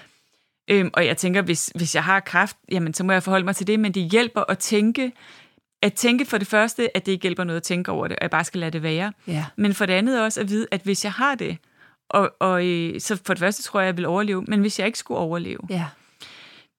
Øhm, 0.68 0.90
og 0.94 1.06
jeg 1.06 1.18
tænker, 1.18 1.42
hvis, 1.42 1.72
hvis 1.76 1.96
jeg 1.96 2.04
har 2.04 2.20
kraft, 2.20 2.58
jamen 2.72 2.94
så 2.94 3.04
må 3.04 3.12
jeg 3.12 3.24
forholde 3.24 3.46
mig 3.46 3.56
til 3.56 3.68
det, 3.68 3.80
men 3.80 3.92
det 3.92 4.12
hjælper 4.12 4.44
at 4.50 4.58
tænke, 4.58 5.12
at 5.82 5.94
tænke 5.94 6.26
for 6.26 6.38
det 6.38 6.48
første, 6.48 6.98
at 6.98 7.06
det 7.06 7.12
ikke 7.12 7.22
hjælper 7.22 7.44
noget 7.44 7.58
at 7.58 7.64
tænke 7.64 7.92
over 7.92 8.08
det, 8.08 8.18
og 8.18 8.22
jeg 8.22 8.30
bare 8.30 8.44
skal 8.44 8.60
lade 8.60 8.72
det 8.72 8.84
være. 8.84 9.14
Ja. 9.28 9.46
Men 9.56 9.74
for 9.74 9.86
det 9.86 9.94
andet 9.94 10.22
også 10.22 10.42
at 10.42 10.50
vide, 10.50 10.68
at 10.72 10.82
hvis 10.82 11.04
jeg 11.04 11.12
har 11.14 11.36
det, 11.36 11.58
og, 12.10 12.32
og 12.40 12.66
øh, 12.68 13.02
så 13.02 13.22
for 13.26 13.34
det 13.34 13.40
første 13.40 13.64
tror 13.64 13.80
jeg, 13.80 13.88
jeg 13.88 13.98
vil 13.98 14.06
overleve, 14.06 14.44
men 14.48 14.60
hvis 14.60 14.80
jeg 14.80 14.88
ikke 14.88 15.00
skulle 15.00 15.18
overleve, 15.18 15.60
ja. 15.70 15.86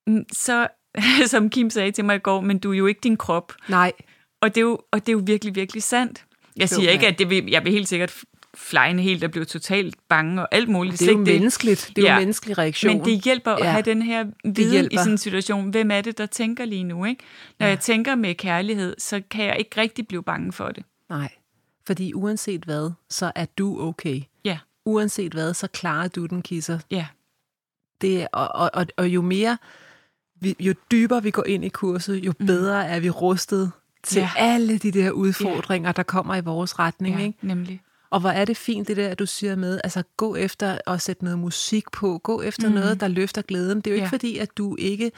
Mm, 0.06 0.24
så, 0.32 0.68
som 1.26 1.50
Kim 1.50 1.70
sagde 1.70 1.92
til 1.92 2.04
mig 2.04 2.16
i 2.16 2.18
går, 2.18 2.40
men 2.40 2.58
du 2.58 2.72
er 2.72 2.76
jo 2.76 2.86
ikke 2.86 3.00
din 3.00 3.16
krop. 3.16 3.52
Nej. 3.68 3.92
Og 4.40 4.54
det 4.54 4.60
er 4.60 4.62
jo, 4.64 4.78
og 4.92 5.00
det 5.00 5.08
er 5.08 5.12
jo 5.12 5.22
virkelig, 5.26 5.54
virkelig 5.54 5.82
sandt. 5.82 6.24
Jeg 6.56 6.68
siger 6.68 6.90
ikke, 6.90 7.06
at 7.06 7.18
det 7.18 7.30
vil, 7.30 7.46
jeg 7.50 7.64
vil 7.64 7.72
helt 7.72 7.88
sikkert 7.88 8.14
flejende 8.54 9.02
helt 9.02 9.24
og 9.24 9.30
blive 9.30 9.44
totalt 9.44 9.96
bange 10.08 10.42
og 10.42 10.48
alt 10.54 10.68
muligt. 10.68 10.98
Det 10.98 11.08
er 11.08 11.12
jo 11.12 11.18
ikke 11.20 11.32
menneskeligt. 11.32 11.92
Det 11.96 11.98
er 11.98 12.02
jo 12.02 12.06
Ja. 12.06 12.14
en 12.16 12.20
menneskelig 12.20 12.58
reaktion. 12.58 12.96
Men 12.96 13.04
det 13.04 13.22
hjælper 13.24 13.52
at 13.52 13.64
Ja. 13.64 13.70
have 13.70 13.82
den 13.82 14.02
her 14.02 14.24
viden 14.44 14.88
i 14.92 14.96
sådan 14.96 15.12
en 15.12 15.18
situation. 15.18 15.70
Hvem 15.70 15.90
er 15.90 16.00
det, 16.00 16.18
der 16.18 16.26
tænker 16.26 16.64
lige 16.64 16.84
nu? 16.84 17.04
Ikke? 17.04 17.24
Når 17.58 17.66
ja. 17.66 17.70
jeg 17.70 17.80
tænker 17.80 18.14
med 18.14 18.34
kærlighed, 18.34 18.94
så 18.98 19.22
kan 19.30 19.44
jeg 19.44 19.56
ikke 19.58 19.80
rigtig 19.80 20.06
blive 20.08 20.22
bange 20.22 20.52
for 20.52 20.68
det. 20.68 20.84
Nej, 21.10 21.28
fordi 21.86 22.12
uanset 22.14 22.62
hvad, 22.64 22.90
så 23.10 23.32
er 23.34 23.44
du 23.58 23.80
okay. 23.80 24.20
Ja, 24.44 24.58
Uanset 24.86 25.32
hvad, 25.32 25.54
så 25.54 25.66
klarer 25.68 26.08
du 26.08 26.26
den, 26.26 26.42
kisser. 26.42 26.78
ja, 26.90 27.06
Det, 28.00 28.28
og, 28.32 28.48
og, 28.54 28.70
og, 28.74 28.86
og 28.96 29.08
jo 29.08 29.22
mere, 29.22 29.58
jo 30.60 30.74
dybere 30.90 31.22
vi 31.22 31.30
går 31.30 31.44
ind 31.46 31.64
i 31.64 31.68
kurset, 31.68 32.16
jo 32.16 32.32
bedre 32.46 32.86
er 32.86 33.00
vi 33.00 33.10
rustet 33.10 33.72
til 34.06 34.20
Ja. 34.20 34.30
alle 34.36 34.78
de 34.78 34.90
der 34.90 35.10
udfordringer, 35.10 35.92
der 35.92 36.02
kommer 36.02 36.36
i 36.36 36.40
vores 36.40 36.78
retning. 36.78 37.18
ja 37.18 37.24
Ikke? 37.26 37.38
nemlig. 37.42 37.80
Og 38.10 38.20
hvor 38.20 38.30
er 38.30 38.44
det 38.44 38.56
fint, 38.56 38.88
det 38.88 38.96
der, 38.96 39.14
du 39.14 39.26
siger 39.26 39.56
med, 39.56 39.80
altså 39.84 40.02
gå 40.16 40.34
efter 40.36 40.78
at 40.86 41.02
sætte 41.02 41.24
noget 41.24 41.38
musik 41.38 41.84
på, 41.92 42.18
gå 42.18 42.42
efter 42.42 42.68
mm. 42.68 42.74
noget, 42.74 43.00
der 43.00 43.08
løfter 43.08 43.42
glæden. 43.42 43.76
Det 43.80 43.86
er 43.86 43.90
jo 43.90 43.94
ikke 43.94 44.04
Ja. 44.04 44.10
fordi, 44.10 44.38
at 44.38 44.48
du 44.58 44.76
ikke 44.78 45.12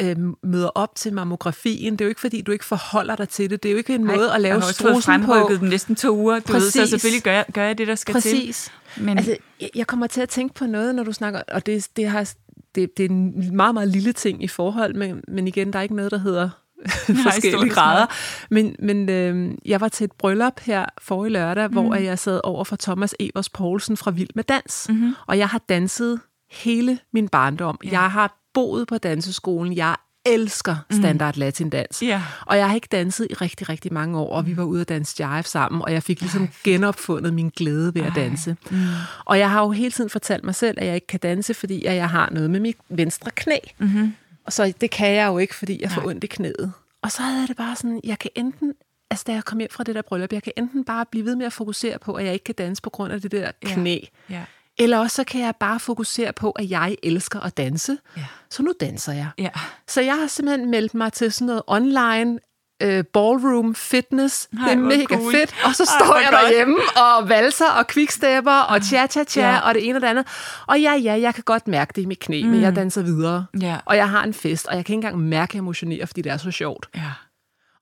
øh, 0.00 0.16
møder 0.42 0.68
op 0.68 0.94
til 0.94 1.12
mammografien. 1.14 1.92
Det 1.92 2.00
er 2.00 2.04
jo 2.04 2.08
ikke 2.08 2.20
fordi, 2.20 2.40
du 2.40 2.52
ikke 2.52 2.64
forholder 2.64 3.16
dig 3.16 3.28
til 3.28 3.50
det. 3.50 3.62
Det 3.62 3.68
er 3.68 3.72
jo 3.72 3.78
ikke 3.78 3.94
en 3.94 4.00
Nej, 4.00 4.16
måde 4.16 4.32
at 4.34 4.40
lave 4.40 4.54
jeg 4.54 4.62
strusen 4.74 4.94
på. 4.94 5.00
fremrykket 5.00 5.60
den 5.60 5.68
næsten 5.68 5.96
to 5.96 6.16
uger. 6.16 6.38
Du 6.38 6.52
ved, 6.52 6.60
så 6.60 6.78
Præcis. 6.78 6.90
selvfølgelig 6.90 7.22
gør 7.22 7.32
jeg, 7.32 7.44
gør 7.52 7.62
jeg 7.64 7.78
det, 7.78 7.86
der 7.86 7.94
skal 7.94 8.12
til. 8.14 8.20
Præcis. 8.22 8.72
Men 8.96 9.18
Altså, 9.18 9.36
jeg- 9.60 9.70
jeg 9.74 9.86
kommer 9.86 10.06
til 10.06 10.20
at 10.20 10.28
tænke 10.28 10.54
på 10.54 10.66
noget, 10.66 10.94
når 10.94 11.02
du 11.04 11.12
snakker, 11.12 11.42
og 11.48 11.66
det, 11.66 11.88
det, 11.96 12.08
har, 12.08 12.32
det, 12.74 12.96
det 12.96 13.04
er 13.04 13.08
en 13.10 13.56
meget, 13.56 13.74
meget 13.74 13.88
lille 13.88 14.12
ting 14.12 14.42
i 14.44 14.48
forhold, 14.48 14.94
men, 14.94 15.24
men 15.28 15.48
igen, 15.48 15.72
der 15.72 15.78
er 15.78 15.82
ikke 15.82 15.96
noget, 15.96 16.10
der 16.10 16.18
hedder 16.18 16.50
forskellige 17.30 17.70
grader. 17.70 18.06
Men, 18.50 18.76
men 18.78 19.08
øh, 19.08 19.54
jeg 19.64 19.80
var 19.80 19.88
til 19.88 20.04
et 20.04 20.12
bryllup 20.12 20.60
her 20.60 20.86
forrige 21.00 21.32
lørdag, 21.32 21.68
mm. 21.68 21.72
hvor 21.72 21.94
jeg 21.94 22.18
sad 22.18 22.40
over 22.44 22.64
for 22.64 22.76
Thomas 22.76 23.14
Evers 23.20 23.48
Poulsen 23.48 23.96
fra 23.96 24.10
Vild 24.10 24.30
med 24.34 24.44
Dans, 24.44 24.86
mm-hmm. 24.88 25.14
og 25.26 25.38
jeg 25.38 25.48
har 25.48 25.60
danset 25.68 26.20
hele 26.50 26.98
min 27.12 27.28
barndom. 27.28 27.78
Ja. 27.84 27.90
Jeg 27.90 28.10
har 28.10 28.38
boet 28.54 28.88
på 28.88 28.98
danseskolen. 28.98 29.76
Jeg 29.76 29.96
elsker 30.26 30.76
standard 30.90 31.36
latin 31.36 31.70
dans. 31.70 32.02
Ja. 32.02 32.22
Og 32.46 32.56
jeg 32.56 32.68
har 32.68 32.74
ikke 32.74 32.88
danset 32.92 33.26
i 33.30 33.34
rigtig, 33.34 33.68
rigtig 33.68 33.92
mange 33.92 34.18
år, 34.18 34.36
og 34.36 34.46
vi 34.46 34.56
var 34.56 34.62
ude 34.62 34.80
at 34.80 34.88
danse 34.88 35.14
jive 35.18 35.42
sammen, 35.42 35.82
og 35.82 35.92
jeg 35.92 36.02
fik 36.02 36.20
ligesom 36.20 36.48
genopfundet 36.64 37.34
min 37.34 37.52
glæde 37.56 37.94
ved 37.94 38.02
at 38.02 38.12
danse. 38.14 38.56
Mm. 38.70 38.76
Og 39.24 39.38
jeg 39.38 39.50
har 39.50 39.62
jo 39.62 39.70
hele 39.70 39.90
tiden 39.90 40.10
fortalt 40.10 40.44
mig 40.44 40.54
selv, 40.54 40.78
at 40.80 40.86
jeg 40.86 40.94
ikke 40.94 41.06
kan 41.06 41.20
danse, 41.20 41.54
fordi 41.54 41.84
at 41.84 41.96
jeg 41.96 42.10
har 42.10 42.28
noget 42.32 42.50
med 42.50 42.60
mit 42.60 42.76
venstre 42.88 43.30
knæ. 43.30 43.56
Mm-hmm. 43.78 44.14
Og 44.46 44.52
så 44.52 44.72
det 44.80 44.90
kan 44.90 45.12
jeg 45.14 45.26
jo 45.26 45.38
ikke, 45.38 45.54
fordi 45.54 45.82
jeg 45.82 45.90
får 45.90 46.06
ondt 46.06 46.24
i 46.24 46.26
knæet. 46.26 46.72
Og 47.02 47.12
så 47.12 47.22
havde 47.22 47.40
jeg 47.40 47.48
det 47.48 47.56
bare 47.56 47.76
sådan, 47.76 48.00
jeg 48.04 48.18
kan 48.18 48.30
enten, 48.34 48.74
altså 49.10 49.24
da 49.26 49.32
jeg 49.32 49.44
kom 49.44 49.58
hjem 49.58 49.70
fra 49.72 49.84
det 49.84 49.94
der 49.94 50.02
bryllup, 50.02 50.32
jeg 50.32 50.42
kan 50.42 50.52
enten 50.56 50.84
bare 50.84 51.06
blive 51.06 51.24
ved 51.24 51.36
med 51.36 51.46
at 51.46 51.52
fokusere 51.52 51.98
på, 51.98 52.14
at 52.14 52.24
jeg 52.24 52.32
ikke 52.32 52.44
kan 52.44 52.54
danse 52.54 52.82
på 52.82 52.90
grund 52.90 53.12
af 53.12 53.20
det 53.20 53.32
der 53.32 53.50
knæ. 53.62 53.98
ja. 54.30 54.44
Eller 54.78 54.98
også 54.98 55.14
så 55.14 55.24
kan 55.24 55.40
jeg 55.40 55.54
bare 55.60 55.80
fokusere 55.80 56.32
på, 56.32 56.50
at 56.50 56.70
jeg 56.70 56.96
elsker 57.02 57.40
at 57.40 57.56
danse. 57.56 57.98
Ja. 58.16 58.24
Så 58.50 58.62
nu 58.62 58.72
danser 58.80 59.12
jeg. 59.12 59.28
Ja. 59.38 59.50
Så 59.88 60.00
jeg 60.00 60.18
har 60.18 60.26
simpelthen 60.26 60.70
meldt 60.70 60.94
mig 60.94 61.12
til 61.12 61.32
sådan 61.32 61.46
noget 61.46 61.62
online 61.66 62.38
øh, 62.82 63.04
ballroom 63.12 63.74
fitness. 63.74 64.48
Nej, 64.52 64.64
det 64.68 64.72
er 64.72 64.76
mega 64.82 65.04
cool. 65.16 65.32
fedt. 65.32 65.54
Og 65.64 65.74
så 65.74 65.82
Ej, 65.82 65.98
står 65.98 66.06
hvor 66.06 66.16
jeg 66.16 66.28
godt. 66.30 66.40
derhjemme 66.42 66.76
og 66.96 67.28
valser 67.28 67.70
og 67.70 67.86
quickstepper 67.86 68.52
og 68.52 68.76
cha-cha-cha 68.82 69.40
Ja. 69.40 69.58
og 69.58 69.74
det 69.74 69.88
ene 69.88 69.96
og 69.98 70.02
det 70.02 70.08
andet. 70.08 70.26
Og 70.66 70.80
ja, 70.80 70.92
ja, 70.94 71.20
jeg 71.20 71.34
kan 71.34 71.44
godt 71.44 71.68
mærke 71.68 71.92
det 71.96 72.02
i 72.02 72.06
mit 72.06 72.18
knæ, 72.18 72.42
mm. 72.42 72.48
men 72.48 72.60
jeg 72.62 72.76
danser 72.76 73.02
videre. 73.02 73.46
Ja. 73.60 73.76
Og 73.86 73.96
jeg 73.96 74.10
har 74.10 74.24
en 74.24 74.34
fest, 74.34 74.66
og 74.66 74.76
jeg 74.76 74.84
kan 74.84 74.92
ikke 74.92 75.06
engang 75.06 75.28
mærke, 75.28 75.50
at 75.50 75.54
jeg 75.54 75.64
motionerer, 75.64 76.06
fordi 76.06 76.22
det 76.22 76.32
er 76.32 76.36
så 76.36 76.50
sjovt. 76.50 76.88
Ja. 76.96 77.00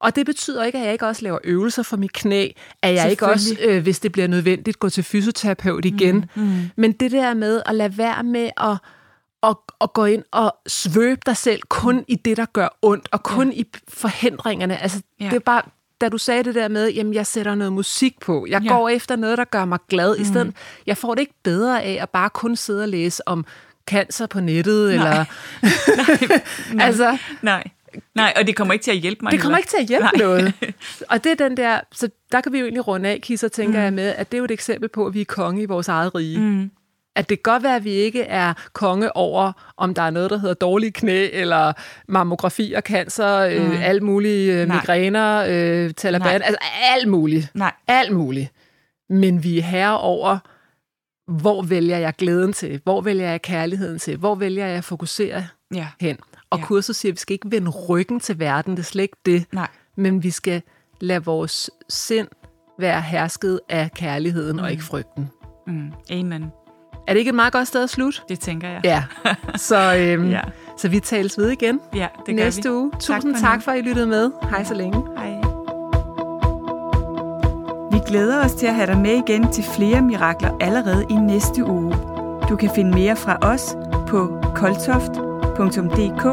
Og 0.00 0.16
det 0.16 0.26
betyder 0.26 0.64
ikke, 0.64 0.78
at 0.78 0.84
jeg 0.84 0.92
ikke 0.92 1.06
også 1.06 1.22
laver 1.22 1.38
øvelser 1.44 1.82
for 1.82 1.96
mit 1.96 2.12
knæ, 2.12 2.48
at 2.82 2.94
jeg 2.94 3.10
ikke 3.10 3.26
også, 3.26 3.56
øh, 3.60 3.82
hvis 3.82 4.00
det 4.00 4.12
bliver 4.12 4.28
nødvendigt, 4.28 4.78
går 4.78 4.88
til 4.88 5.04
fysioterapeut 5.04 5.84
igen. 5.84 6.24
Mm, 6.34 6.42
mm. 6.42 6.70
Men 6.76 6.92
det 6.92 7.10
der 7.10 7.34
med 7.34 7.62
at 7.66 7.74
lade 7.74 7.98
være 7.98 8.22
med 8.22 8.50
at, 8.60 8.76
at, 9.44 9.56
at 9.80 9.92
gå 9.92 10.04
ind 10.04 10.22
og 10.32 10.54
svøbe 10.66 11.20
dig 11.26 11.36
selv 11.36 11.60
kun 11.68 12.04
i 12.08 12.14
det, 12.14 12.36
der 12.36 12.46
gør 12.52 12.68
ondt, 12.82 13.08
og 13.12 13.22
kun 13.22 13.52
ja. 13.52 13.58
i 13.58 13.64
forhindringerne. 13.88 14.82
Altså, 14.82 15.02
Ja. 15.20 15.24
det 15.24 15.34
er 15.34 15.38
bare, 15.40 15.62
da 16.00 16.08
du 16.08 16.18
sagde 16.18 16.42
det 16.44 16.54
der 16.54 16.68
med, 16.68 16.90
jamen 16.92 17.14
jeg 17.14 17.26
sætter 17.26 17.54
noget 17.54 17.72
musik 17.72 18.20
på, 18.20 18.46
jeg 18.48 18.62
Ja. 18.62 18.68
går 18.68 18.88
efter 18.88 19.16
noget, 19.16 19.38
der 19.38 19.44
gør 19.44 19.64
mig 19.64 19.78
glad, 19.88 20.16
mm. 20.16 20.22
i 20.22 20.24
stedet, 20.26 20.54
jeg 20.86 20.96
får 20.96 21.14
det 21.14 21.20
ikke 21.20 21.34
bedre 21.42 21.82
af 21.82 21.98
at 22.02 22.10
bare 22.10 22.30
kun 22.30 22.56
sidde 22.56 22.82
og 22.82 22.88
læse 22.88 23.28
om 23.28 23.44
cancer 23.90 24.26
på 24.26 24.40
nettet, 24.40 24.86
Nej. 24.86 24.94
eller... 24.94 25.24
altså, 26.86 27.18
Nej. 27.42 27.64
Nej, 28.14 28.32
og 28.36 28.46
det 28.46 28.56
kommer 28.56 28.72
ikke 28.74 28.82
til 28.82 28.90
at 28.90 28.96
hjælpe 28.96 29.18
mig 29.22 29.32
det 29.32 29.40
kommer 29.40 29.56
heller. 29.56 29.58
ikke 29.58 29.70
til 29.70 29.76
at 29.76 29.86
hjælpe 29.86 30.04
Nej. 30.04 30.26
noget. 30.26 30.52
Og 31.10 31.24
det 31.24 31.32
er 31.40 31.48
den 31.48 31.56
der, 31.56 31.80
så 31.92 32.08
der 32.32 32.40
kan 32.40 32.52
vi 32.52 32.58
jo 32.58 32.64
egentlig 32.64 32.86
runde 32.88 33.08
af, 33.08 33.20
Kisser, 33.22 33.48
tænker 33.48 33.78
mm. 33.78 33.84
jeg 33.84 33.92
med, 33.92 34.08
at 34.16 34.32
det 34.32 34.36
er 34.36 34.38
jo 34.38 34.44
et 34.44 34.50
eksempel 34.50 34.88
på, 34.88 35.06
at 35.06 35.14
vi 35.14 35.20
er 35.20 35.24
konge 35.24 35.62
i 35.62 35.66
vores 35.66 35.88
eget 35.88 36.14
rige. 36.14 36.40
Mm. 36.40 36.70
At 37.16 37.28
det 37.28 37.42
godt 37.42 37.62
være, 37.62 37.76
at 37.76 37.84
vi 37.84 37.90
ikke 37.90 38.22
er 38.22 38.52
konge 38.72 39.16
over, 39.16 39.52
om 39.76 39.94
der 39.94 40.02
er 40.02 40.10
noget, 40.10 40.30
der 40.30 40.36
hedder 40.38 40.54
dårlige 40.54 40.92
knæ, 40.92 41.28
eller 41.32 41.72
mammografi 42.08 42.72
og 42.76 42.82
cancer, 42.82 43.48
mm. 43.48 43.72
øh, 43.72 43.88
alt 43.88 44.02
mulige 44.02 44.62
øh, 44.62 44.68
migræner, 44.68 45.44
øh, 45.48 45.90
Taliban, 45.94 46.26
Nej. 46.40 46.46
altså 46.46 46.58
alt 46.94 47.08
muligt. 47.08 47.50
Nej. 47.54 47.72
Alt 47.86 48.12
muligt. 48.12 48.52
Men 49.10 49.42
vi 49.44 49.58
er 49.58 49.62
herre 49.62 49.98
over, 49.98 50.38
hvor 51.40 51.62
vælger 51.62 51.98
jeg 51.98 52.14
glæden 52.18 52.52
til? 52.52 52.80
Hvor 52.84 53.00
vælger 53.00 53.30
jeg 53.30 53.42
kærligheden 53.42 53.98
til? 53.98 54.16
Hvor 54.16 54.34
vælger 54.34 54.66
jeg 54.66 54.76
at 54.78 54.84
fokusere 54.84 55.46
Ja. 55.74 55.86
hen? 56.00 56.16
Og 56.50 56.58
Ja. 56.58 56.62
ja. 56.62 56.66
kurset 56.66 56.96
siger, 56.96 57.12
at 57.12 57.14
vi 57.14 57.18
skal 57.18 57.32
ikke 57.34 57.50
vende 57.50 57.70
ryggen 57.70 58.20
til 58.20 58.38
verden, 58.38 58.72
det 58.72 58.78
er 58.78 58.84
slet 58.84 59.02
ikke 59.02 59.16
det. 59.26 59.44
Nej. 59.52 59.68
Men 59.96 60.22
vi 60.22 60.30
skal 60.30 60.62
lade 61.00 61.24
vores 61.24 61.70
sind 61.88 62.28
være 62.78 63.00
hersket 63.00 63.60
af 63.68 63.90
kærligheden 63.96 64.56
mm. 64.56 64.62
og 64.62 64.70
ikke 64.70 64.84
frygten. 64.84 65.30
Mm. 65.66 65.92
Amen. 66.10 66.44
Er 67.06 67.12
det 67.12 67.18
ikke 67.18 67.28
et 67.28 67.34
meget 67.34 67.52
godt 67.52 67.68
sted 67.68 67.82
at 67.82 67.90
slutte? 67.90 68.20
Det 68.28 68.40
tænker 68.40 68.68
jeg. 68.68 68.80
Ja. 68.84 69.02
Så, 69.56 69.96
øhm, 69.98 70.30
Ja. 70.36 70.40
så 70.76 70.88
vi 70.88 71.00
tales 71.00 71.38
ved 71.38 71.50
igen 71.50 71.80
Ja, 71.94 72.06
det 72.26 72.34
næste 72.34 72.62
gør 72.62 72.70
vi. 72.70 72.76
uge. 72.76 72.90
Tusind 73.00 73.34
for 73.36 73.40
tak 73.40 73.62
for, 73.62 73.70
at 73.72 73.78
I 73.78 73.80
lyttede 73.80 74.06
med. 74.06 74.30
Hej 74.50 74.64
så 74.64 74.74
længe. 74.74 75.02
Hej. 75.18 75.30
Vi 77.92 77.98
glæder 78.08 78.44
os 78.44 78.52
til 78.54 78.66
at 78.66 78.74
have 78.74 78.86
dig 78.86 78.98
med 78.98 79.10
igen 79.28 79.52
til 79.52 79.64
flere 79.76 80.00
mirakler 80.02 80.50
allerede 80.60 81.06
i 81.10 81.14
næste 81.14 81.64
uge. 81.64 81.94
Du 82.48 82.56
kan 82.56 82.70
finde 82.74 82.90
mere 82.90 83.16
fra 83.16 83.38
os 83.42 83.76
på 84.08 84.40
koltoft.dk 84.54 86.24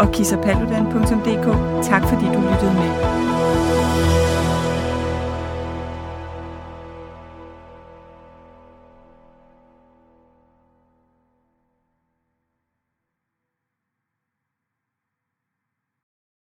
og 0.00 0.12
kissapaludan.dk. 0.12 1.46
Tak 1.88 2.02
fordi 2.08 2.24
du 2.24 2.40
lyttede 2.40 2.74
med. 2.74 3.13